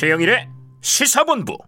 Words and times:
최영일의 0.00 0.48
시사본부. 0.80 1.58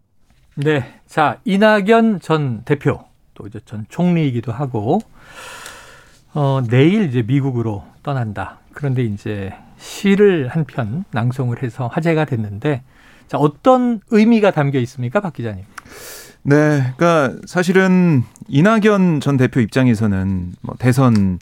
네. 0.55 0.95
자, 1.07 1.39
이낙연 1.45 2.21
전 2.21 2.63
대표, 2.65 3.05
또 3.35 3.47
이제 3.47 3.61
전 3.67 3.85
총리이기도 3.91 4.53
하고, 4.53 5.01
어, 6.33 6.63
내일 6.67 7.11
이제 7.11 7.21
미국으로 7.21 7.85
떠난다. 8.03 8.61
그런데 8.73 9.03
이제 9.03 9.53
시를 9.77 10.49
한 10.49 10.65
편 10.65 11.05
낭송을 11.11 11.63
해서 11.63 11.89
화제가 11.89 12.25
됐는데, 12.25 12.83
자, 13.29 13.37
어떤 13.37 14.01
의미가 14.09 14.53
담겨 14.53 14.79
있습니까, 14.79 15.21
박 15.21 15.35
기자님? 15.35 15.67
네, 16.45 16.95
그러니까 16.97 17.39
사실은 17.45 18.23
이낙연 18.49 19.21
전 19.21 19.37
대표 19.37 19.61
입장에서는 19.61 20.55
뭐 20.63 20.75
대선 20.79 21.39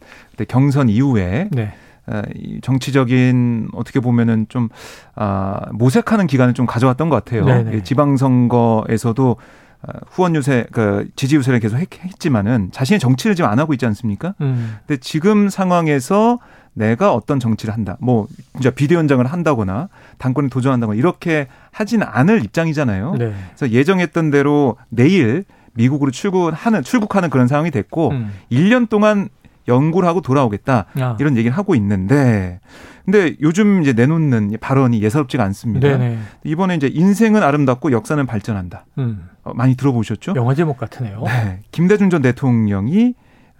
경선 0.48 0.88
이후에 0.88 1.50
네. 1.52 1.72
아, 2.10 2.22
정치적인 2.62 3.68
어떻게 3.72 4.00
보면은 4.00 4.46
좀 4.48 4.68
아, 5.14 5.60
모색하는 5.72 6.26
기간을 6.26 6.54
좀 6.54 6.66
가져왔던 6.66 7.08
것 7.08 7.24
같아요. 7.24 7.44
네네. 7.44 7.82
지방선거에서도 7.84 9.36
아, 9.82 9.92
후원 10.10 10.34
유세, 10.34 10.66
그 10.72 11.08
지지 11.14 11.36
유세를 11.36 11.60
계속 11.60 11.78
했지만은 11.78 12.70
자신의 12.72 12.98
정치를 12.98 13.36
지금 13.36 13.48
안 13.48 13.58
하고 13.58 13.72
있지 13.72 13.86
않습니까? 13.86 14.34
음. 14.40 14.76
근데 14.86 15.00
지금 15.00 15.48
상황에서 15.48 16.40
내가 16.72 17.14
어떤 17.14 17.40
정치를 17.40 17.72
한다, 17.72 17.96
뭐 18.00 18.26
진짜 18.52 18.70
비대위원장을 18.70 19.24
한다거나 19.24 19.88
당권에 20.18 20.48
도전한다거나 20.48 20.98
이렇게 20.98 21.48
하지는 21.72 22.06
않을 22.08 22.44
입장이잖아요. 22.44 23.14
네. 23.18 23.34
그래서 23.56 23.72
예정했던 23.72 24.30
대로 24.30 24.76
내일 24.88 25.44
미국으로 25.74 26.10
출국하는 26.10 26.82
출국하는 26.82 27.30
그런 27.30 27.46
상황이 27.46 27.70
됐고 27.70 28.10
음. 28.10 28.32
1년 28.50 28.88
동안 28.88 29.28
연구를 29.68 30.08
하고 30.08 30.20
돌아오겠다 30.20 30.86
아. 31.00 31.16
이런 31.20 31.36
얘기를 31.36 31.56
하고 31.56 31.74
있는데 31.74 32.60
근데 33.04 33.34
요즘 33.40 33.82
이제 33.82 33.92
내놓는 33.92 34.56
발언이 34.60 35.02
예사롭지가 35.02 35.42
않습니다. 35.44 35.88
네네. 35.88 36.18
이번에 36.44 36.76
이제 36.76 36.88
인생은 36.92 37.42
아름답고 37.42 37.92
역사는 37.92 38.24
발전한다. 38.26 38.86
음. 38.98 39.28
어, 39.42 39.52
많이 39.54 39.74
들어보셨죠? 39.74 40.34
영화 40.36 40.54
제목 40.54 40.76
같으네요. 40.76 41.22
네. 41.24 41.60
김대중 41.72 42.10
전 42.10 42.22
대통령이 42.22 43.14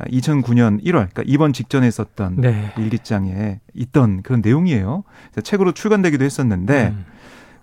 2009년 0.08 0.82
1월, 0.82 1.10
그러니까 1.10 1.22
이번 1.26 1.52
직전에 1.52 1.90
썼던 1.90 2.36
네. 2.38 2.72
일기장에 2.78 3.60
있던 3.74 4.22
그런 4.22 4.40
내용이에요. 4.40 5.04
책으로 5.42 5.72
출간되기도 5.72 6.24
했었는데, 6.24 6.94
음. 6.94 7.04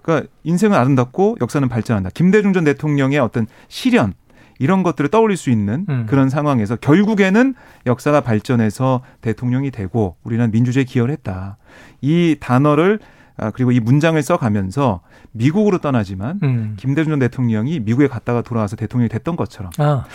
그러니까 0.02 0.30
인생은 0.44 0.78
아름답고 0.78 1.38
역사는 1.42 1.68
발전한다. 1.68 2.12
김대중 2.14 2.54
전 2.54 2.64
대통령의 2.64 3.20
어떤 3.20 3.48
시련 3.68 4.14
이런 4.60 4.84
것들을 4.84 5.10
떠올릴 5.10 5.38
수 5.38 5.50
있는 5.50 5.86
음. 5.90 6.06
그런 6.08 6.30
상황에서 6.30 6.76
결국에는 6.76 7.56
역사가 7.86 8.22
발전해서 8.22 9.02
대통령이 9.22 9.72
되고 9.72 10.16
우리는 10.24 10.50
민주주의에 10.52 10.84
기여를 10.86 11.12
했다. 11.14 11.58
이 12.02 12.38
단어를 12.40 13.00
아, 13.40 13.52
그리고 13.52 13.72
이 13.72 13.80
문장을 13.80 14.20
써가면서 14.22 15.02
미국으로 15.32 15.78
떠나지만 15.78 16.40
음. 16.42 16.74
김대중 16.78 17.12
전 17.12 17.20
대통령이 17.20 17.80
미국에 17.82 18.08
갔다가 18.08 18.42
돌아와서 18.42 18.76
대통령이 18.76 19.10
됐던 19.10 19.36
것처럼 19.36 19.72
아. 19.78 20.06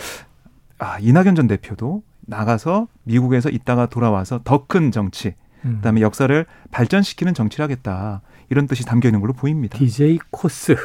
아 0.77 0.97
이낙연 0.99 1.35
전 1.35 1.47
대표도 1.47 2.03
나가서 2.25 2.87
미국에서 3.03 3.49
있다가 3.49 3.85
돌아와서 3.85 4.41
더 4.43 4.65
큰 4.67 4.91
정치, 4.91 5.35
음. 5.65 5.75
그다음에 5.77 6.01
역사를 6.01 6.45
발전시키는 6.71 7.33
정치를 7.33 7.63
하겠다. 7.63 8.21
이런 8.49 8.67
뜻이 8.67 8.85
담겨 8.85 9.07
있는 9.07 9.21
걸로 9.21 9.33
보입니다. 9.33 9.77
DJ 9.77 10.19
코스. 10.31 10.75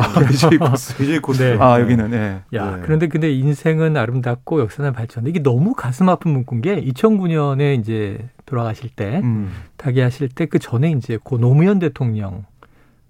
아, 0.00 0.26
DJ 0.26 0.58
코스. 0.58 0.94
DJ 0.96 1.18
코스. 1.20 1.42
네. 1.42 1.56
아, 1.60 1.80
여기는, 1.80 2.10
네. 2.10 2.40
야, 2.54 2.76
네. 2.76 2.82
그런데 2.84 3.08
근데 3.08 3.32
인생은 3.32 3.96
아름답고 3.96 4.60
역사는 4.60 4.92
발전. 4.92 5.26
이게 5.26 5.42
너무 5.42 5.74
가슴 5.74 6.08
아픈 6.08 6.32
문구인 6.32 6.62
게 6.62 6.82
2009년에 6.82 7.78
이제 7.80 8.28
돌아가실 8.46 8.90
때, 8.90 9.20
음. 9.22 9.50
타계하실 9.76 10.30
때 10.30 10.46
그 10.46 10.58
전에 10.58 10.90
이제 10.92 11.18
고 11.22 11.38
노무현 11.38 11.78
대통령 11.78 12.44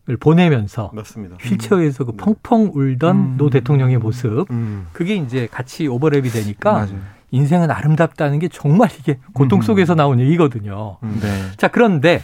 을 0.09 0.17
보내면서 0.17 0.93
맞습니다. 0.95 1.37
휠체어에서 1.41 2.05
그 2.05 2.13
음. 2.13 2.17
펑펑 2.17 2.71
울던 2.77 3.17
음. 3.17 3.35
노 3.37 3.51
대통령의 3.51 3.99
모습 3.99 4.49
음. 4.53 4.87
그게 4.93 5.17
이제 5.17 5.49
같이 5.51 5.89
오버랩이 5.89 6.33
되니까 6.33 6.73
맞아요. 6.73 7.01
인생은 7.33 7.73
아름답다는 7.73 8.39
게 8.39 8.47
정말 8.47 8.89
이게 9.01 9.19
고통 9.33 9.59
음. 9.59 9.63
속에서 9.63 9.97
나온 9.97 10.21
얘기거든요. 10.21 10.99
음. 11.03 11.19
네. 11.21 11.29
자, 11.57 11.67
그런데 11.67 12.23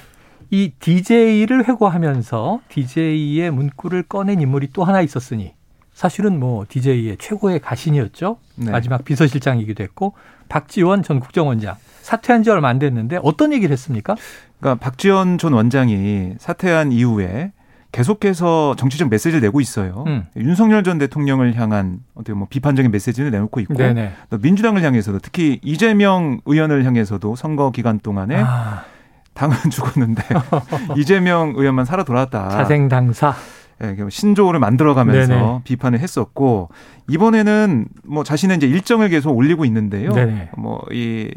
이 0.53 0.71
DJ를 0.79 1.67
회고하면서 1.67 2.61
DJ의 2.69 3.51
문구를 3.51 4.03
꺼낸 4.03 4.43
인물이 4.43 4.69
또 4.75 4.85
하나 4.85 5.01
있었으니 5.01 5.55
사실은 5.95 6.39
뭐 6.39 6.67
DJ의 6.69 7.17
최고의 7.19 7.61
가신이었죠. 7.61 8.37
네. 8.57 8.71
마지막 8.71 9.03
비서실장이기도 9.03 9.83
했고 9.83 10.13
박지원 10.51 11.03
전 11.03 11.21
국정원장 11.21 11.77
사퇴한 12.03 12.43
지 12.43 12.51
얼마 12.51 12.69
안 12.69 12.79
됐는데 12.79 13.19
어떤 13.23 13.55
얘기를 13.55 13.73
했습니까? 13.73 14.15
그러니까 14.61 14.85
박지원 14.85 15.39
전 15.39 15.55
원장이 15.55 16.35
사퇴한 16.39 16.93
이후에 16.93 17.53
계속해서 17.93 18.75
정치적 18.77 19.09
메시지를 19.09 19.41
내고 19.41 19.63
있어요. 19.63 20.05
음. 20.07 20.27
윤석열 20.37 20.83
전 20.83 20.99
대통령을 20.99 21.55
향한 21.55 22.01
어떻게 22.15 22.35
뭐 22.35 22.47
비판적인 22.51 22.91
메시지를 22.91 23.31
내놓고 23.31 23.61
있고 23.61 23.75
네네. 23.75 24.13
또 24.29 24.37
민주당을 24.37 24.83
향해서도 24.83 25.19
특히 25.21 25.61
이재명 25.63 26.43
의원을 26.45 26.85
향해서도 26.85 27.37
선거 27.37 27.71
기간 27.71 27.99
동안에 27.99 28.37
아. 28.37 28.85
당은 29.35 29.57
죽었는데 29.71 30.23
이재명 30.97 31.55
의원만 31.57 31.85
살아 31.85 32.05
돌아왔다. 32.05 32.49
자생 32.49 32.89
당사. 32.89 33.35
예, 33.83 33.97
신조어를 34.09 34.61
만들어가면서 34.61 35.35
네네. 35.35 35.61
비판을 35.65 35.99
했었고 35.99 36.69
이번에는 37.09 37.87
뭐 38.05 38.23
자신의 38.23 38.59
이제 38.59 38.69
일정을 38.69 39.09
계속 39.09 39.37
올리고 39.37 39.65
있는데요. 39.65 40.13
뭐 40.57 40.83
이 40.93 41.31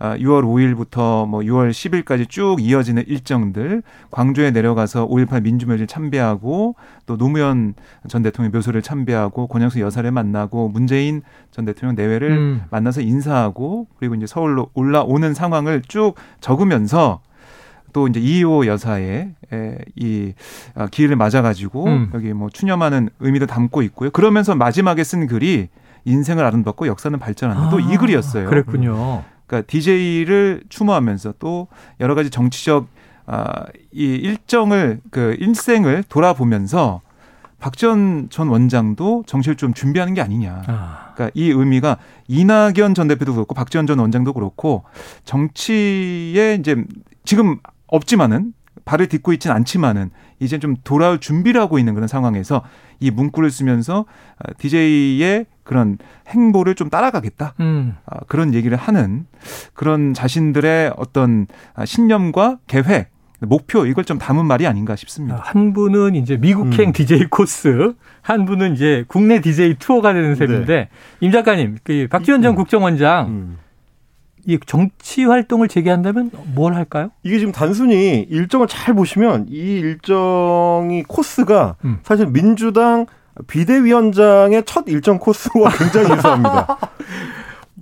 6월 0.00 0.42
아, 0.42 0.46
5일부터 0.46 1.28
뭐 1.28 1.40
6월 1.40 1.70
10일까지 1.70 2.28
쭉 2.28 2.56
이어지는 2.58 3.04
일정들 3.06 3.82
광주에 4.10 4.50
내려가서 4.50 5.06
5.18 5.06 5.42
민주묘지를 5.42 5.86
참배하고 5.86 6.74
또 7.04 7.16
노무현 7.18 7.74
전 8.08 8.22
대통령 8.22 8.50
묘소를 8.52 8.80
참배하고 8.80 9.46
권영수 9.46 9.80
여사를 9.80 10.10
만나고 10.10 10.70
문재인 10.70 11.22
전 11.50 11.66
대통령 11.66 11.94
내외를 11.96 12.30
음. 12.30 12.62
만나서 12.70 13.02
인사하고 13.02 13.88
그리고 13.98 14.14
이제 14.14 14.26
서울로 14.26 14.70
올라오는 14.72 15.34
상황을 15.34 15.82
쭉 15.86 16.14
적으면서 16.40 17.20
또 17.92 18.08
이제 18.08 18.20
이호 18.20 18.66
여사의 18.66 19.34
이 19.96 20.32
아, 20.74 20.86
기회를 20.86 21.16
맞아가지고 21.16 21.84
음. 21.86 22.10
여기 22.14 22.32
뭐 22.32 22.48
추념하는 22.50 23.10
의미도 23.20 23.46
담고 23.46 23.82
있고요. 23.82 24.10
그러면서 24.10 24.54
마지막에 24.54 25.04
쓴 25.04 25.26
글이 25.26 25.68
인생을 26.04 26.44
아름답고 26.44 26.86
역사는 26.86 27.18
발전한다. 27.18 27.66
아, 27.66 27.70
또이 27.70 27.96
글이었어요. 27.96 28.48
그랬군요. 28.48 29.24
그러니까 29.46 29.66
DJ를 29.66 30.62
추모하면서 30.68 31.34
또 31.38 31.68
여러 32.00 32.14
가지 32.14 32.30
정치적 32.30 32.86
아, 33.26 33.64
이 33.92 34.04
일정을 34.04 35.00
그 35.10 35.36
일생을 35.38 36.04
돌아보면서 36.08 37.00
박지원 37.60 38.28
전 38.30 38.48
원장도 38.48 39.24
정치를 39.26 39.56
좀 39.56 39.74
준비하는 39.74 40.14
게 40.14 40.20
아니냐. 40.20 40.62
아. 40.66 41.12
그러니까 41.14 41.30
이 41.34 41.50
의미가 41.50 41.98
이낙연 42.26 42.94
전 42.94 43.06
대표도 43.06 43.34
그렇고 43.34 43.54
박지원 43.54 43.86
전 43.86 43.98
원장도 43.98 44.32
그렇고 44.32 44.84
정치에 45.24 46.56
이제 46.58 46.84
지금 47.24 47.58
없지만은 47.90 48.52
발을 48.84 49.08
딛고 49.08 49.32
있지는 49.34 49.54
않지만은 49.56 50.10
이제 50.38 50.58
좀 50.58 50.76
돌아올 50.84 51.18
준비를 51.18 51.60
하고 51.60 51.78
있는 51.78 51.94
그런 51.94 52.08
상황에서 52.08 52.62
이 52.98 53.10
문구를 53.10 53.50
쓰면서 53.50 54.06
DJ의 54.58 55.40
아, 55.40 55.44
그런 55.64 55.98
행보를 56.28 56.74
좀 56.74 56.88
따라가겠다. 56.88 57.54
음. 57.60 57.96
아, 58.06 58.20
그런 58.26 58.54
얘기를 58.54 58.76
하는 58.76 59.26
그런 59.74 60.14
자신들의 60.14 60.94
어떤 60.96 61.46
아, 61.74 61.84
신념과 61.84 62.58
계획 62.66 63.10
목표 63.40 63.86
이걸 63.86 64.04
좀 64.04 64.18
담은 64.18 64.44
말이 64.46 64.66
아닌가 64.66 64.96
싶습니다. 64.96 65.40
한 65.42 65.72
분은 65.72 66.14
이제 66.14 66.36
미국행 66.36 66.88
음. 66.88 66.92
DJ 66.92 67.26
코스, 67.30 67.94
한 68.20 68.44
분은 68.44 68.74
이제 68.74 69.04
국내 69.08 69.40
DJ 69.40 69.76
투어가 69.78 70.12
되는 70.12 70.34
셈인데 70.34 70.74
네. 70.74 70.88
임 71.20 71.32
작가님, 71.32 71.78
그 71.82 72.06
박지원 72.10 72.42
전 72.42 72.52
음. 72.52 72.56
국정원장 72.56 73.28
음. 73.28 73.58
이 74.46 74.58
정치 74.66 75.24
활동을 75.24 75.68
재개한다면 75.68 76.30
뭘 76.54 76.74
할까요? 76.74 77.10
이게 77.22 77.38
지금 77.38 77.52
단순히 77.52 78.26
일정을 78.30 78.66
잘 78.66 78.94
보시면 78.94 79.46
이 79.48 79.78
일정이 79.80 81.02
코스가 81.04 81.76
음. 81.84 81.98
사실 82.02 82.26
민주당 82.26 83.06
비대위원장의 83.46 84.64
첫 84.66 84.84
일정 84.88 85.18
코스와 85.18 85.70
굉장히 85.78 86.10
유사합니다. 86.16 86.78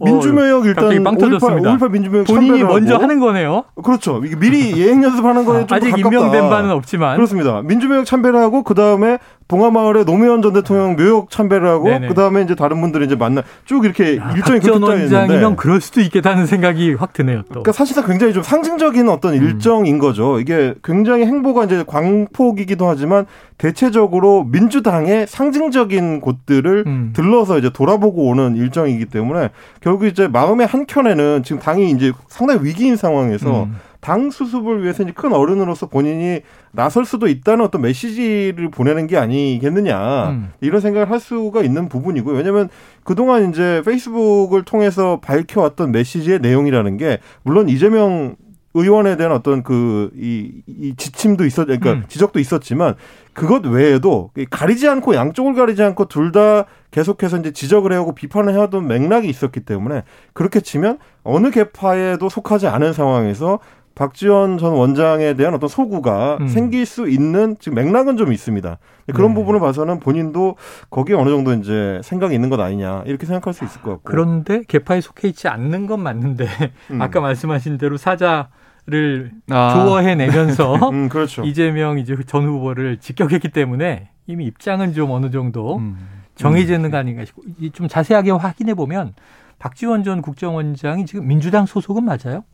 어, 0.00 0.04
민주명역 0.04 0.66
일단 0.66 0.84
5.18, 0.90 1.90
민주명역 1.90 2.26
본인이 2.28 2.62
먼저 2.62 2.96
하는 2.96 3.18
거네요. 3.18 3.64
그렇죠. 3.82 4.20
미리 4.20 4.76
예행 4.80 5.02
연습하는 5.02 5.44
거에 5.44 5.66
좀 5.66 5.76
아직 5.76 5.90
가깝다. 5.90 6.08
임명된 6.08 6.48
바는 6.48 6.70
없지만 6.70 7.16
그렇습니다. 7.16 7.62
민주명역 7.62 8.06
참배를 8.06 8.38
하고 8.38 8.62
그 8.62 8.74
다음에 8.74 9.18
봉화마을에 9.48 10.04
노무현 10.04 10.42
전 10.42 10.52
대통령 10.52 10.94
묘역 10.94 11.30
참배를 11.30 11.66
하고 11.66 11.88
그 12.06 12.14
다음에 12.14 12.42
이제 12.42 12.54
다른 12.54 12.80
분들이 12.82 13.06
이제 13.06 13.16
만나 13.16 13.42
쭉 13.64 13.84
이렇게 13.84 14.18
야, 14.18 14.32
일정이 14.36 14.60
짜여 14.60 15.24
있는데 15.24 15.56
그럴 15.56 15.80
수도 15.80 16.02
있겠다는 16.02 16.46
생각이 16.46 16.94
확 16.94 17.14
드네요. 17.14 17.42
또. 17.44 17.62
그러니까 17.62 17.72
사실상 17.72 18.06
굉장히 18.06 18.34
좀 18.34 18.42
상징적인 18.42 19.08
어떤 19.08 19.32
음. 19.32 19.42
일정인 19.42 19.98
거죠. 19.98 20.38
이게 20.38 20.74
굉장히 20.84 21.24
행보가 21.24 21.64
이제 21.64 21.82
광폭이기도 21.86 22.86
하지만 22.86 23.24
대체적으로 23.56 24.44
민주당의 24.44 25.26
상징적인 25.26 26.20
곳들을 26.20 26.84
음. 26.86 27.12
들러서 27.16 27.58
이제 27.58 27.70
돌아보고 27.70 28.28
오는 28.28 28.54
일정이기 28.54 29.06
때문에 29.06 29.48
결국 29.80 30.06
이제 30.06 30.28
마음의 30.28 30.66
한 30.66 30.84
켠에는 30.86 31.42
지금 31.42 31.60
당이 31.60 31.90
이제 31.92 32.12
상당히 32.28 32.64
위기인 32.64 32.96
상황에서 32.96 33.64
음. 33.64 33.76
당 34.00 34.30
수습을 34.30 34.82
위해서 34.82 35.02
이제 35.02 35.12
큰 35.12 35.32
어른으로서 35.32 35.86
본인이 35.86 36.40
나설 36.70 37.04
수도 37.04 37.26
있다는 37.26 37.64
어떤 37.64 37.82
메시지를 37.82 38.70
보내는 38.70 39.06
게 39.06 39.16
아니겠느냐 39.16 40.30
음. 40.30 40.52
이런 40.60 40.80
생각을 40.80 41.10
할 41.10 41.18
수가 41.18 41.62
있는 41.62 41.88
부분이고요. 41.88 42.36
왜냐하면 42.36 42.68
그동안 43.02 43.50
이제 43.50 43.82
페이스북을 43.84 44.62
통해서 44.64 45.20
밝혀왔던 45.20 45.92
메시지의 45.92 46.40
내용이라는 46.40 46.96
게 46.96 47.18
물론 47.42 47.68
이재명 47.68 48.36
의원에 48.74 49.16
대한 49.16 49.32
어떤 49.32 49.62
그, 49.62 50.10
이, 50.14 50.52
이 50.66 50.94
지침도 50.96 51.46
있었, 51.46 51.64
그러니까 51.64 51.92
음. 51.92 52.04
지적도 52.06 52.38
있었지만 52.38 52.94
그것 53.32 53.64
외에도 53.64 54.30
가리지 54.50 54.88
않고 54.88 55.14
양쪽을 55.14 55.54
가리지 55.54 55.82
않고 55.82 56.06
둘 56.06 56.32
다 56.32 56.66
계속해서 56.90 57.38
이제 57.38 57.52
지적을 57.52 57.92
해오고 57.92 58.14
비판을 58.14 58.52
해왔던 58.52 58.86
맥락이 58.86 59.28
있었기 59.28 59.60
때문에 59.60 60.02
그렇게 60.32 60.60
치면 60.60 60.98
어느 61.22 61.50
개파에도 61.50 62.28
속하지 62.28 62.66
않은 62.66 62.92
상황에서 62.92 63.58
박지원 63.98 64.58
전 64.58 64.74
원장에 64.74 65.34
대한 65.34 65.54
어떤 65.54 65.68
소구가 65.68 66.38
음. 66.40 66.46
생길 66.46 66.86
수 66.86 67.08
있는 67.08 67.56
지금 67.58 67.74
맥락은 67.74 68.16
좀 68.16 68.32
있습니다. 68.32 68.78
그런 69.12 69.30
네. 69.30 69.34
부분을 69.34 69.58
봐서는 69.58 69.98
본인도 69.98 70.54
거기에 70.88 71.16
어느 71.16 71.30
정도 71.30 71.52
이제 71.52 72.00
생각이 72.04 72.32
있는 72.32 72.48
것 72.48 72.60
아니냐 72.60 73.02
이렇게 73.06 73.26
생각할 73.26 73.52
수 73.52 73.64
있을 73.64 73.82
것 73.82 73.90
같고. 73.90 74.04
그런데 74.04 74.62
개파에 74.68 75.00
속해 75.00 75.26
있지 75.26 75.48
않는 75.48 75.88
건 75.88 76.00
맞는데 76.00 76.46
음. 76.92 77.02
아까 77.02 77.20
말씀하신 77.20 77.76
대로 77.76 77.96
사자 77.96 78.48
를 78.86 79.32
아. 79.50 79.74
조어해내면서 79.74 80.76
음, 80.88 81.10
그렇죠. 81.10 81.44
이재명 81.44 81.98
이제 81.98 82.16
전 82.26 82.46
후보를 82.46 82.96
직격했기 82.96 83.50
때문에 83.50 84.08
이미 84.26 84.46
입장은 84.46 84.94
좀 84.94 85.10
어느 85.10 85.30
정도 85.30 85.76
음. 85.76 85.98
정해지는 86.36 86.90
거 86.90 86.96
아닌가 86.96 87.22
싶고 87.26 87.42
좀 87.74 87.86
자세하게 87.86 88.30
확인해 88.30 88.72
보면 88.72 89.12
박지원 89.58 90.04
전 90.04 90.22
국정원장이 90.22 91.04
지금 91.04 91.26
민주당 91.26 91.66
소속은 91.66 92.02
맞아요? 92.02 92.44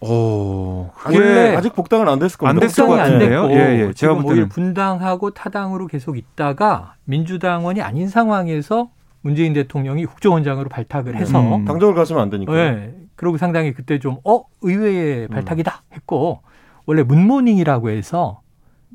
어, 0.00 0.92
원래 1.06 1.54
아직 1.56 1.74
복당은 1.74 2.08
안 2.08 2.18
됐을 2.18 2.38
겁니다. 2.38 2.50
안 2.50 2.60
됐을 2.60 2.86
것 2.86 2.96
같은데요. 2.96 3.50
예, 3.50 3.86
예. 3.88 3.92
제가 3.92 4.14
볼 4.14 4.34
때는 4.34 4.48
분당하고 4.48 5.30
타당으로 5.30 5.86
계속 5.86 6.16
있다가 6.16 6.94
민주당원이 7.04 7.82
아닌 7.82 8.08
상황에서 8.08 8.90
문재인 9.22 9.52
대통령이 9.52 10.06
국정원장으로 10.06 10.68
발탁을 10.68 11.16
해서 11.16 11.40
음. 11.40 11.64
당정을 11.64 11.94
가시면 11.94 12.22
안 12.22 12.30
되니까. 12.30 12.52
네. 12.52 12.94
그리고 13.16 13.36
상당히 13.36 13.72
그때 13.74 13.98
좀 13.98 14.18
어 14.24 14.44
의외의 14.62 15.24
음. 15.24 15.28
발탁이다 15.28 15.82
했고 15.94 16.40
원래 16.86 17.02
문모닝이라고 17.02 17.90
해서 17.90 18.40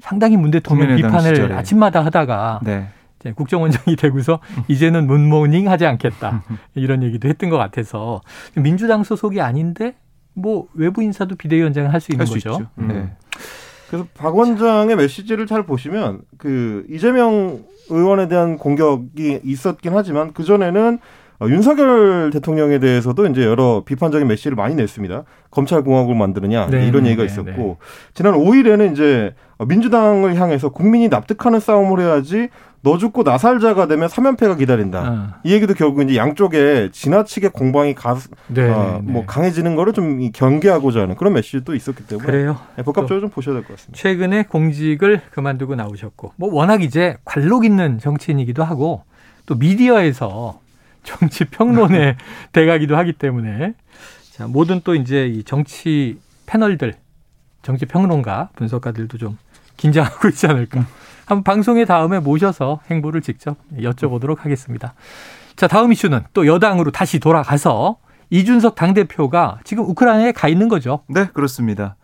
상당히 0.02 0.38
문 0.38 0.50
대통령 0.52 0.96
비판을 0.96 1.36
시절에. 1.36 1.54
아침마다 1.56 2.04
하다가 2.06 2.62
네. 2.64 2.88
이제 3.20 3.34
국정원장이 3.34 3.96
되고서 4.00 4.40
음. 4.58 4.64
이제는 4.70 5.06
문모닝 5.08 5.70
하지 5.70 5.86
않겠다 5.86 6.44
이런 6.76 7.04
얘기도 7.04 7.28
했던 7.28 7.50
것 7.50 7.58
같아서 7.58 8.22
민주당 8.56 9.04
소속이 9.04 9.42
아닌데 9.42 9.96
뭐 10.34 10.68
외부 10.74 11.02
인사도 11.04 11.36
비대위원장을 11.36 11.92
할 11.94 12.02
수 12.02 12.12
있는 12.12 12.26
할 12.26 12.34
거죠. 12.34 12.68
음. 12.80 12.88
네. 12.88 13.10
그래서 13.90 14.08
박 14.16 14.36
원장의 14.36 14.96
메시지를 14.96 15.46
잘 15.46 15.66
보시면 15.66 16.22
그 16.38 16.86
이재명 16.90 17.64
의원에 17.90 18.28
대한 18.28 18.58
공격이 18.58 19.42
있었긴 19.44 19.94
하지만 19.96 20.34
그 20.34 20.44
전에는 20.44 20.98
어, 20.98 21.00
윤석열 21.42 22.30
대통령에 22.32 22.80
대해서도 22.80 23.26
이제 23.28 23.44
여러 23.44 23.84
비판적인 23.86 24.28
메시지를 24.28 24.56
많이 24.56 24.76
냈습니다. 24.76 25.24
검찰공화국을 25.52 26.16
만드느냐 26.16 26.68
네, 26.68 26.88
이런 26.88 27.06
얘기가 27.06 27.24
네, 27.24 27.26
있었고 27.26 27.52
네. 27.52 27.76
지난 28.14 28.34
5일에는 28.36 28.94
이제 28.94 29.36
민주당을 29.68 30.36
향해서 30.36 30.70
국민이 30.70 31.10
납득하는 31.10 31.60
싸움을 31.60 32.00
해야지 32.00 32.50
너 32.82 32.98
죽고 32.98 33.24
나 33.24 33.38
살자가 33.38 33.88
되면 33.88 34.10
사면패가 34.10 34.56
기다린다. 34.58 35.00
아. 35.00 35.40
이 35.46 35.54
얘기도 35.54 35.74
결국 35.74 36.02
이제 36.04 36.18
양쪽에 36.18 36.90
지나치게 36.92 37.50
공방이 37.50 37.96
가, 37.96 38.18
네, 38.48 38.70
어, 38.70 39.00
뭐 39.02 39.22
네. 39.22 39.26
강해지는 39.26 39.76
거를 39.78 39.94
좀 39.94 40.30
경계하고자 40.34 41.02
하는 41.02 41.16
그런 41.16 41.34
메시지도 41.34 41.76
있었기 41.76 42.06
때문에 42.08 42.26
그래요. 42.26 42.58
네, 42.76 42.84
복합적으로 42.84 43.22
좀 43.22 43.30
보셔야 43.30 43.56
될 43.56 43.64
것 43.64 43.76
같습니다. 43.78 43.98
최근에 44.02 44.44
공직을 44.44 45.22
그만두고 45.32 45.76
나오셨고 45.76 46.34
뭐 46.36 46.54
워낙 46.54 46.84
이제 46.84 47.16
관록 47.24 47.64
있는 47.64 48.00
정치인이기도 48.00 48.66
하고 48.66 49.04
또 49.46 49.56
미디어에서 49.56 50.60
정치 51.04 51.46
평론의 51.46 52.18
대가기도 52.52 52.98
하기 52.98 53.14
때문에 53.14 53.74
자, 54.32 54.48
모든 54.48 54.82
또 54.84 54.96
이제 54.96 55.28
이 55.28 55.44
정치 55.44 56.18
패널들, 56.46 56.96
정치 57.62 57.86
평론가, 57.86 58.50
분석가들도 58.56 59.18
좀 59.18 59.38
긴장하고 59.78 60.28
있지 60.30 60.48
않을까. 60.48 60.86
한번 61.26 61.44
방송의 61.44 61.86
다음에 61.86 62.20
모셔서 62.20 62.82
행보를 62.90 63.22
직접 63.22 63.58
여쭤보도록 63.78 64.40
하겠습니다. 64.40 64.94
자, 65.56 65.68
다음 65.68 65.92
이슈는 65.92 66.22
또 66.34 66.48
여당으로 66.48 66.92
다시 66.92 67.20
돌아가서 67.20 67.98
이준석 68.30 68.76
당대표가 68.76 69.60
지금 69.64 69.86
우크라이나에 69.86 70.32
가 70.32 70.48
있는 70.48 70.68
거죠. 70.68 71.04
네, 71.08 71.28
그렇습니다. 71.34 71.96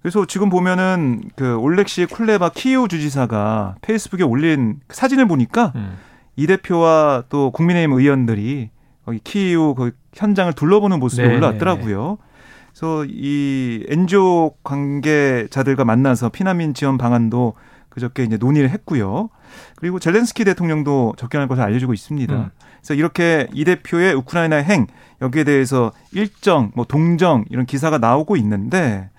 그래서 0.00 0.26
지금 0.26 0.48
보면은 0.48 1.22
그 1.36 1.56
올렉시 1.56 2.06
쿨레바 2.06 2.50
키이우 2.50 2.88
주지사가 2.88 3.76
페이스북에 3.82 4.22
올린 4.22 4.80
사진을 4.88 5.26
보니까 5.26 5.72
음. 5.76 5.96
이 6.36 6.46
대표와 6.46 7.24
또 7.28 7.50
국민의힘 7.50 7.92
의원들이 7.92 8.70
거기 9.04 9.20
키이우 9.22 9.74
그 9.74 9.92
현장을 10.14 10.52
둘러보는 10.52 10.98
모습이 10.98 11.26
네, 11.26 11.34
올라왔더라고요. 11.34 12.18
네. 12.20 12.26
그래서 12.70 13.04
이 13.08 13.84
엔조 13.88 14.54
관계자들과 14.64 15.84
만나서 15.84 16.30
피난민 16.30 16.74
지원 16.74 16.98
방안도 16.98 17.54
그저께 17.88 18.24
이제 18.24 18.36
논의를 18.36 18.70
했고요. 18.70 19.30
그리고 19.76 20.00
젤렌스키 20.00 20.44
대통령도 20.44 21.14
접견할 21.16 21.46
것을 21.46 21.62
알려주고 21.62 21.92
있습니다. 21.92 22.34
음. 22.34 22.50
그래서 22.78 22.94
이렇게 22.94 23.46
이 23.52 23.64
대표의 23.64 24.14
우크라이나 24.14 24.56
행 24.56 24.88
여기에 25.22 25.44
대해서 25.44 25.92
일정, 26.12 26.72
뭐 26.74 26.84
동정 26.84 27.44
이런 27.50 27.64
기사가 27.64 27.98
나오고 27.98 28.36
있는데, 28.38 29.10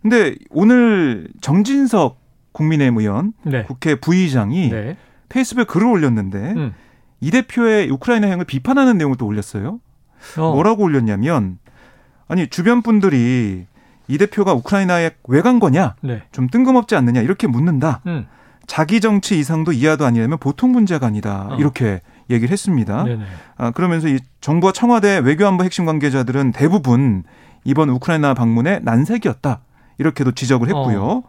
근데 0.00 0.36
오늘 0.50 1.28
정진석 1.40 2.20
국민의힘 2.52 2.98
의원 2.98 3.32
네. 3.42 3.64
국회 3.64 3.96
부의장이 3.96 4.70
네. 4.70 4.96
페이스북에 5.32 5.64
글을 5.64 5.86
올렸는데 5.86 6.38
음. 6.38 6.74
이 7.20 7.30
대표의 7.30 7.88
우크라이나 7.90 8.26
행을 8.28 8.44
비판하는 8.44 8.98
내용을 8.98 9.16
또 9.16 9.26
올렸어요. 9.26 9.80
어. 10.38 10.52
뭐라고 10.52 10.84
올렸냐면 10.84 11.58
아니 12.28 12.48
주변 12.48 12.82
분들이 12.82 13.66
이 14.08 14.18
대표가 14.18 14.52
우크라이나에 14.52 15.12
왜 15.28 15.40
간 15.42 15.58
거냐? 15.58 15.94
네. 16.02 16.22
좀 16.32 16.48
뜬금없지 16.48 16.94
않느냐? 16.96 17.20
이렇게 17.22 17.46
묻는다. 17.46 18.00
음. 18.06 18.26
자기 18.66 19.00
정치 19.00 19.38
이상도 19.38 19.72
이하도 19.72 20.04
아니라면 20.04 20.38
보통 20.38 20.72
문제가 20.72 21.06
아니다. 21.06 21.48
어. 21.50 21.56
이렇게 21.56 22.00
얘기를 22.30 22.52
했습니다. 22.52 23.04
아, 23.56 23.70
그러면서 23.72 24.08
이 24.08 24.18
정부와 24.40 24.72
청와대 24.72 25.18
외교안보 25.18 25.64
핵심 25.64 25.84
관계자들은 25.84 26.52
대부분 26.52 27.24
이번 27.64 27.88
우크라이나 27.90 28.34
방문에 28.34 28.80
난색이었다. 28.80 29.60
이렇게도 29.98 30.32
지적을 30.32 30.68
했고요. 30.68 31.02
어. 31.04 31.22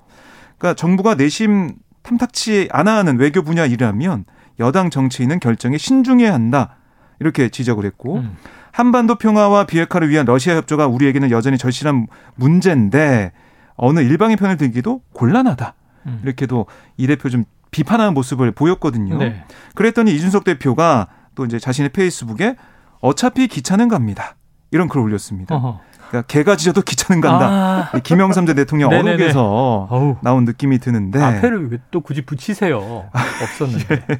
그러니까 0.57 0.75
정부가 0.75 1.15
내심 1.15 1.73
탐탁치 2.03 2.69
않아 2.71 2.97
하는 2.97 3.17
외교 3.17 3.41
분야 3.41 3.65
일이라면 3.65 4.25
여당 4.59 4.89
정치인은 4.89 5.39
결정에 5.39 5.77
신중해야 5.77 6.33
한다. 6.33 6.75
이렇게 7.19 7.49
지적을 7.49 7.85
했고 7.85 8.17
음. 8.17 8.37
한반도 8.71 9.15
평화와 9.15 9.65
비핵화를 9.65 10.09
위한 10.09 10.25
러시아 10.25 10.55
협조가 10.55 10.87
우리에게는 10.87 11.31
여전히 11.31 11.57
절실한 11.57 12.07
문제인데 12.35 13.31
어느 13.75 13.99
일방의 13.99 14.37
편을 14.37 14.57
들기도 14.57 15.01
곤란하다. 15.13 15.73
음. 16.07 16.19
이렇게도 16.23 16.65
이 16.97 17.07
대표 17.07 17.29
좀 17.29 17.45
비판하는 17.71 18.13
모습을 18.13 18.51
보였거든요. 18.51 19.17
네. 19.17 19.43
그랬더니 19.75 20.13
이준석 20.13 20.43
대표가 20.43 21.07
또 21.35 21.45
이제 21.45 21.59
자신의 21.59 21.89
페이스북에 21.89 22.55
어차피 22.99 23.47
기차는 23.47 23.87
갑니다. 23.89 24.35
이런 24.71 24.87
글을 24.87 25.03
올렸습니다. 25.03 25.55
어허. 25.55 25.79
그러니까 26.09 26.27
개가 26.27 26.55
짖어도 26.55 26.81
기차는 26.81 27.21
간다. 27.21 27.89
아. 27.93 27.99
김영삼 27.99 28.45
전 28.45 28.55
대통령 28.55 28.91
언록에서 28.91 30.17
나온 30.21 30.45
느낌이 30.45 30.79
드는데 30.79 31.21
앞에를 31.21 31.71
왜 31.71 31.77
또 31.91 32.01
굳이 32.01 32.21
붙이세요? 32.25 33.05
없었는데. 33.41 34.05
예. 34.11 34.17